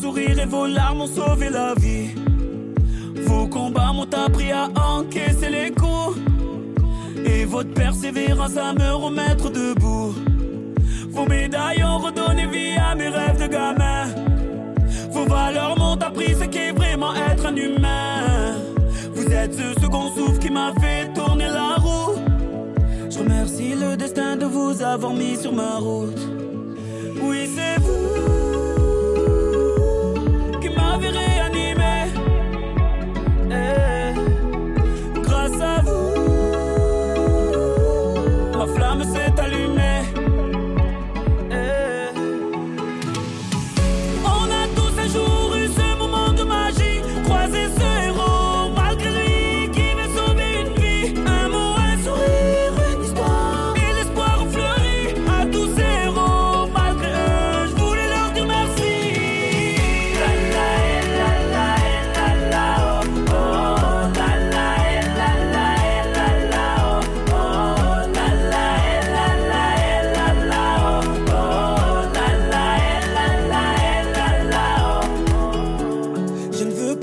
sourires 0.03 0.39
et 0.39 0.45
vos 0.45 0.67
larmes 0.67 1.01
ont 1.01 1.07
sauvé 1.07 1.49
la 1.49 1.73
vie. 1.75 2.09
Vos 3.25 3.47
combats 3.47 3.93
m'ont 3.93 4.13
appris 4.25 4.51
à 4.51 4.67
encaisser 4.75 5.49
les 5.49 5.71
coups. 5.71 6.17
Et 7.25 7.45
votre 7.45 7.73
persévérance 7.73 8.57
à 8.57 8.73
me 8.73 8.89
remettre 9.05 9.49
debout. 9.49 10.13
Vos 11.15 11.25
médailles 11.25 11.83
ont 11.85 11.99
redonné 11.99 12.45
vie 12.47 12.75
à 12.77 12.95
mes 12.95 13.07
rêves 13.07 13.39
de 13.43 13.47
gamin. 13.47 14.03
Vos 15.11 15.25
valeurs 15.25 15.77
m'ont 15.77 15.99
appris 16.07 16.33
ce 16.33 16.45
qu'est 16.53 16.73
vraiment 16.73 17.13
être 17.31 17.45
un 17.45 17.55
humain. 17.55 18.57
Vous 19.15 19.27
êtes 19.31 19.53
ce 19.53 19.81
second 19.81 20.09
souffle 20.15 20.39
qui 20.39 20.49
m'a 20.49 20.73
fait 20.81 21.13
tourner 21.13 21.47
la 21.47 21.75
roue. 21.75 22.15
Je 23.09 23.19
remercie 23.19 23.73
le 23.73 23.95
destin 23.95 24.35
de 24.35 24.45
vous 24.45 24.81
avoir 24.81 25.13
mis 25.13 25.37
sur 25.37 25.53
ma 25.53 25.77
route. 25.77 26.23
Oui, 27.21 27.47
c'est 27.55 27.79
vous 27.79 28.42
m'avez 30.93 31.09
réanimé. 31.09 32.02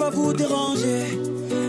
Déranger, 0.09 1.19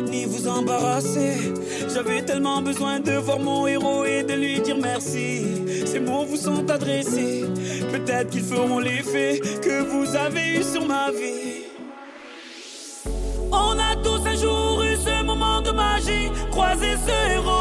ni 0.10 0.26
vous 0.26 0.48
embarrasser. 0.48 1.54
J'avais 1.94 2.22
tellement 2.24 2.62
besoin 2.62 3.00
de 3.00 3.12
voir 3.12 3.40
mon 3.40 3.68
héros 3.68 4.06
et 4.06 4.24
de 4.24 4.34
lui 4.34 4.62
dire 4.62 4.78
merci. 4.82 5.46
Ces 5.86 6.00
mots 6.00 6.24
vous 6.24 6.38
sont 6.38 6.70
adressés, 6.70 7.46
peut-être 7.92 8.30
qu'ils 8.30 8.44
feront 8.44 8.80
l'effet 8.80 9.40
que 9.62 9.82
vous 9.84 10.16
avez 10.16 10.60
eu 10.60 10.64
sur 10.64 10.86
ma 10.86 11.12
vie. 11.12 11.66
On 13.52 13.78
a 13.78 13.96
tous 14.02 14.26
un 14.26 14.36
jour 14.36 14.82
eu 14.84 14.96
ce 14.96 15.24
moment 15.24 15.62
de 15.62 15.72
magie, 15.72 16.32
croisé 16.52 16.96
ce 17.06 17.34
héros 17.34 17.61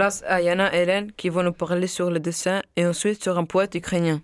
Place 0.00 0.24
à 0.26 0.40
Yana 0.40 0.74
et 0.74 0.78
Hélène 0.78 1.12
qui 1.12 1.28
vont 1.28 1.42
nous 1.42 1.52
parler 1.52 1.86
sur 1.86 2.10
le 2.10 2.20
dessin 2.20 2.62
et 2.74 2.86
ensuite 2.86 3.22
sur 3.22 3.36
un 3.36 3.44
poète 3.44 3.74
ukrainien. 3.74 4.22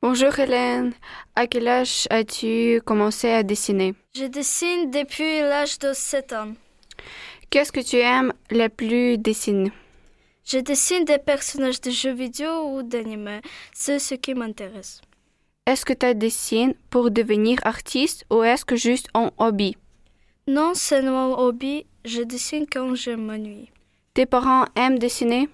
Bonjour 0.00 0.38
Hélène, 0.38 0.94
à 1.34 1.46
quel 1.46 1.68
âge 1.68 2.06
as-tu 2.08 2.80
commencé 2.82 3.28
à 3.28 3.42
dessiner? 3.42 3.94
Je 4.16 4.24
dessine 4.24 4.90
depuis 4.90 5.40
l'âge 5.40 5.78
de 5.78 5.92
7 5.92 6.32
ans. 6.32 6.52
Qu'est-ce 7.50 7.70
que 7.70 7.80
tu 7.80 7.96
aimes 7.98 8.32
le 8.50 8.68
plus 8.68 9.18
dessiner? 9.18 9.72
Je 10.46 10.56
dessine 10.60 11.04
des 11.04 11.18
personnages 11.18 11.82
de 11.82 11.90
jeux 11.90 12.14
vidéo 12.14 12.78
ou 12.78 12.82
d'anime. 12.82 13.42
C'est 13.74 13.98
ce 13.98 14.14
qui 14.14 14.32
m'intéresse. 14.32 15.02
Est-ce 15.66 15.84
que 15.84 15.92
tu 15.92 16.14
dessines 16.14 16.72
pour 16.88 17.10
devenir 17.10 17.58
artiste 17.64 18.24
ou 18.30 18.42
est-ce 18.42 18.64
que 18.64 18.76
juste 18.76 19.08
un 19.12 19.30
hobby? 19.36 19.76
Non, 20.48 20.72
c'est 20.72 21.02
mon 21.02 21.38
hobby. 21.38 21.84
Je 22.06 22.22
dessine 22.22 22.64
quand 22.72 22.94
je 22.94 23.10
m'ennuie. 23.10 23.68
Tes 24.16 24.24
parents 24.24 24.64
aiment 24.76 24.98
dessiner? 24.98 25.46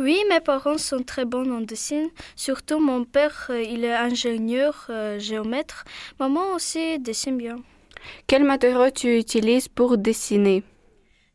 Oui, 0.00 0.18
mes 0.30 0.40
parents 0.40 0.78
sont 0.78 1.02
très 1.02 1.26
bons 1.26 1.52
en 1.54 1.60
dessin. 1.60 2.06
Surtout 2.34 2.80
mon 2.80 3.04
père, 3.04 3.48
euh, 3.50 3.60
il 3.60 3.84
est 3.84 3.92
ingénieur 3.92 4.86
euh, 4.88 5.18
géomètre. 5.18 5.84
Maman 6.18 6.54
aussi 6.54 6.98
dessine 6.98 7.36
bien. 7.36 7.56
Quels 8.26 8.44
matériaux 8.44 8.90
tu 8.90 9.18
utilises 9.18 9.68
pour 9.68 9.98
dessiner? 9.98 10.62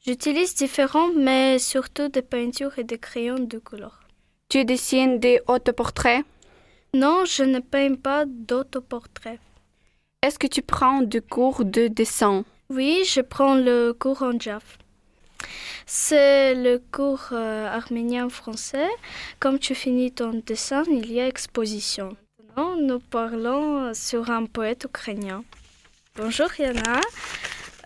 J'utilise 0.03 0.55
différents, 0.55 1.11
mais 1.15 1.59
surtout 1.59 2.07
des 2.07 2.23
peintures 2.23 2.79
et 2.79 2.83
des 2.83 2.97
crayons 2.97 3.37
de 3.37 3.59
couleur. 3.59 3.99
Tu 4.49 4.65
dessines 4.65 5.19
des 5.19 5.41
autoportraits? 5.47 6.25
Non, 6.95 7.25
je 7.25 7.43
ne 7.43 7.59
peins 7.59 7.93
pas 7.93 8.25
d'autoportraits. 8.25 9.39
Est-ce 10.23 10.39
que 10.39 10.47
tu 10.47 10.63
prends 10.63 11.03
du 11.03 11.21
cours 11.21 11.63
de 11.63 11.89
dessin? 11.89 12.43
Oui, 12.71 13.03
je 13.05 13.21
prends 13.21 13.53
le 13.53 13.93
cours 13.93 14.23
en 14.23 14.39
JAF. 14.39 14.79
C'est 15.85 16.53
le 16.55 16.81
cours 16.91 17.29
euh, 17.31 17.67
arménien-français. 17.67 18.89
Comme 19.39 19.59
tu 19.59 19.75
finis 19.75 20.11
ton 20.11 20.41
dessin, 20.45 20.83
il 20.89 21.11
y 21.11 21.19
a 21.19 21.27
exposition. 21.27 22.15
Maintenant, 22.37 22.75
nous 22.75 22.99
parlons 22.99 23.93
sur 23.93 24.29
un 24.29 24.45
poète 24.45 24.83
ukrainien. 24.85 25.43
Bonjour 26.15 26.49
Yana, 26.59 27.01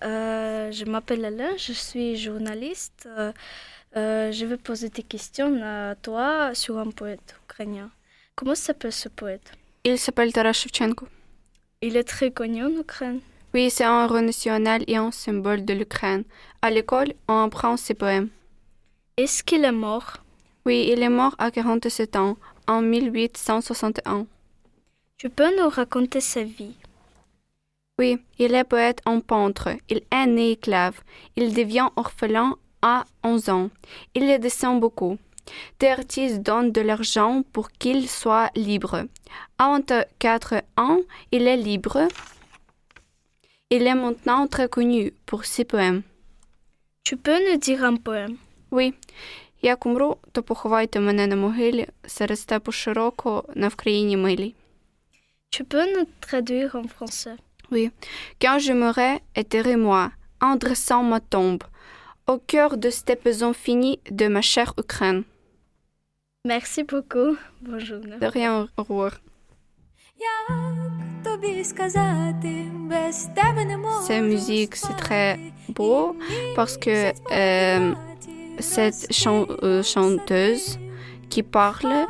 Euh, 0.04 0.70
je 0.72 0.84
m'appelle 0.86 1.24
Alain, 1.24 1.56
je 1.58 1.72
suis 1.72 2.18
journaliste. 2.18 3.08
Euh, 3.08 3.32
euh, 3.96 4.32
je 4.32 4.46
vais 4.46 4.58
poser 4.58 4.90
des 4.90 5.04
questions 5.04 5.62
à 5.64 5.96
toi 5.96 6.54
sur 6.54 6.78
un 6.78 6.92
poète 6.92 7.36
ukrainien. 7.46 7.90
Comment 8.36 8.56
s'appelle 8.56 8.92
ce 8.92 9.08
poète? 9.08 9.52
Il 9.86 9.98
s'appelle 9.98 10.34
Taras 10.34 10.54
Shevchenko. 10.54 11.08
Il 11.82 11.96
est 11.96 12.04
très 12.04 12.32
connu 12.32 12.64
en 12.66 12.72
Ukraine. 12.72 13.22
Oui, 13.54 13.70
c'est 13.70 13.84
un 13.84 14.06
héros 14.06 14.22
national 14.22 14.84
et 14.88 14.98
un 14.98 15.12
symbole 15.12 15.64
de 15.64 15.76
l'Ukraine. 15.76 16.24
À 16.64 16.72
l'école, 16.72 17.14
on 17.28 17.44
apprend 17.44 17.78
ses 17.78 17.94
poèmes. 17.94 18.30
Est-ce 19.16 19.44
qu'il 19.44 19.64
est 19.64 19.72
mort? 19.72 20.18
Oui, 20.66 20.90
il 20.92 21.04
est 21.04 21.10
mort 21.10 21.36
à 21.38 21.52
47 21.52 22.16
ans, 22.16 22.38
en 22.68 22.82
1861. 22.82 24.26
Tu 25.18 25.30
peux 25.30 25.56
nous 25.56 25.70
raconter 25.70 26.20
sa 26.20 26.44
vie? 26.44 26.76
Oui, 28.00 28.18
il 28.40 28.56
est 28.56 28.64
poète 28.64 29.02
en 29.06 29.20
peintre. 29.20 29.70
Il 29.88 30.02
est 30.10 30.26
né 30.26 30.54
esclave. 30.54 31.00
Il 31.36 31.54
devient 31.54 31.90
orphelin 31.96 32.56
à 32.82 33.06
11 33.24 33.50
ans. 33.50 33.70
Il 34.16 34.28
le 34.28 34.40
descend 34.40 34.80
beaucoup. 34.80 35.20
Des 35.80 35.90
artistes 35.90 36.42
donnent 36.42 36.72
de 36.72 36.82
l'argent 36.82 37.44
pour 37.54 37.70
qu'il 37.70 38.10
soit 38.10 38.50
libre. 38.56 39.06
À 39.60 39.70
24 39.70 40.56
ans, 40.78 41.02
il 41.32 41.48
est 41.48 41.58
libre. 41.58 42.08
Il 43.73 43.87
est 43.87 43.95
maintenant 43.95 44.47
très 44.47 44.69
connu 44.69 45.13
pour 45.27 45.45
ses 45.45 45.65
poèmes. 45.65 46.03
Tu 47.05 47.17
peux 47.17 47.39
nous 47.51 47.59
dire 47.59 47.85
un 47.85 47.97
poème 47.97 48.37
Oui. 48.71 48.95
Як 49.63 49.87
умру, 49.87 50.19
то 50.33 50.43
поховайте 50.43 51.01
мене 51.01 51.27
на 51.27 51.37
могилі 51.37 51.87
серед 52.07 52.39
степу 52.39 52.73
широко 52.73 53.45
на 53.55 53.69
Вкраїні 53.69 54.17
милій. 54.17 54.55
Tu 55.51 55.65
peux 55.65 55.87
nous 55.97 56.07
traduire 56.21 56.77
en 56.77 56.87
français 56.87 57.37
Oui. 57.71 57.91
Quand 58.43 58.59
je 58.59 58.73
mourrai, 58.73 59.13
éterrez-moi, 59.35 60.11
en 60.41 60.57
dressant 60.57 61.03
ma 61.03 61.21
tombe, 61.21 61.65
au 62.27 62.39
cœur 62.53 62.77
de 62.77 62.91
steppes 62.91 63.43
infinies 63.43 64.01
de 64.11 64.27
ma 64.29 64.43
chère 64.43 64.73
Ukraine. 64.79 65.25
Merci 66.45 66.83
beaucoup. 66.83 67.37
Bonjour. 67.61 68.01
De 68.23 68.27
rien, 68.27 68.69
au 68.79 68.83
revoir. 68.83 69.13
Cette 74.08 74.24
musique, 74.24 74.76
c'est 74.76 74.96
très 74.98 75.40
beau 75.70 76.16
parce 76.56 76.78
que 76.78 77.12
euh, 77.32 77.94
cette 78.60 79.08
chan- 79.12 79.48
euh, 79.64 79.82
chanteuse 79.84 80.80
qui 81.30 81.44
parle, 81.44 82.06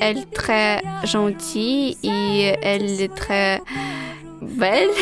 elle 0.00 0.18
est 0.18 0.30
très 0.32 0.82
gentille 1.04 1.96
et 2.02 2.54
elle 2.62 3.00
est 3.00 3.14
très 3.14 3.60
belle. 4.42 4.88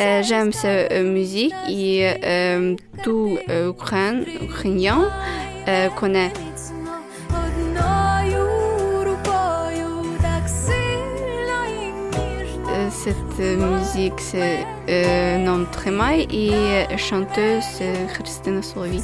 Euh, 0.00 0.22
J'aime 0.22 0.52
cette 0.52 0.90
euh, 0.90 1.04
musique 1.04 1.52
et 1.68 2.10
tout 3.04 3.38
Ukrainien 3.46 5.10
connaît. 5.96 6.32
cette 13.04 13.40
euh, 13.40 13.56
musique, 13.56 14.20
c'est 14.20 14.64
euh, 14.88 15.36
Nom 15.38 15.64
Tremay 15.72 16.28
et 16.30 16.52
euh, 16.52 16.96
chanteuse 16.96 17.80
euh, 17.80 18.06
Christina 18.14 18.62
Slovi. 18.62 19.02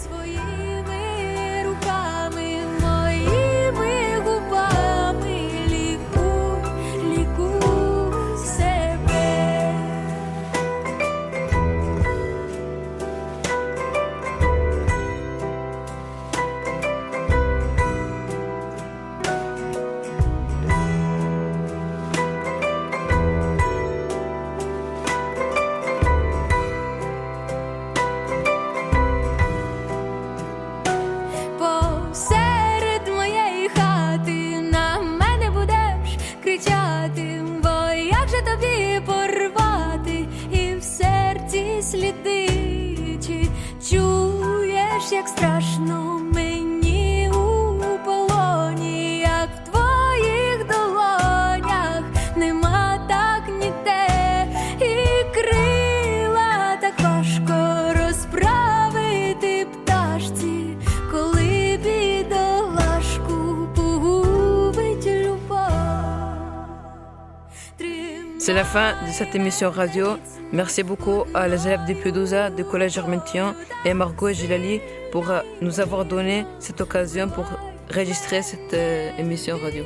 C'est 68.48 68.54
la 68.54 68.64
fin 68.64 68.94
de 69.08 69.12
cette 69.12 69.36
émission 69.36 69.72
radio. 69.72 70.18
Merci 70.52 70.84
beaucoup 70.84 71.24
à 71.34 71.48
les 71.48 71.66
élèves 71.68 71.86
de 71.88 71.94
Pedusa, 71.94 72.50
du 72.50 72.64
Collège 72.64 72.98
Armentien 72.98 73.56
et 73.86 73.94
Margot 73.94 74.28
et 74.28 74.34
Gilali 74.34 74.82
pour 75.12 75.30
euh, 75.30 75.40
nous 75.62 75.80
avoir 75.80 76.06
donné 76.06 76.46
cette 76.60 76.82
occasion 76.82 77.30
pour 77.30 77.46
enregistrer 77.92 78.42
cette 78.42 78.74
euh, 78.74 79.12
émission 79.18 79.58
radio. 79.64 79.84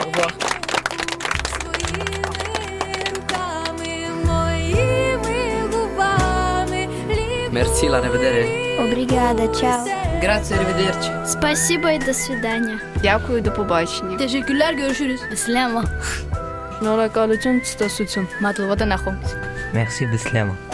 Au 0.00 0.10
revoir. 0.10 0.30
Merci, 7.52 7.88
la 7.88 8.00
rivedere. 8.00 8.44
Obrigada, 8.78 9.48
ciao. 9.48 9.86
Grazie, 10.20 10.54
arrivederci. 10.56 11.10
Спасибо 11.24 11.92
и 11.94 11.98
до 11.98 12.12
свидания. 12.12 12.78
Дякую, 13.02 13.42
до 13.42 13.52
побачення. 13.52 14.16
Teşekkürler 14.18 14.72
görüşürüz. 14.72 15.20
Selam. 15.34 15.84
Շնորհակալություն 16.81 17.59
ցտեսություն։ 17.69 18.25
Մատլովոդը 18.41 18.89
նախոմ։ 18.89 19.21
Մերսի 19.77 20.11
Բիսլեմը։ 20.15 20.70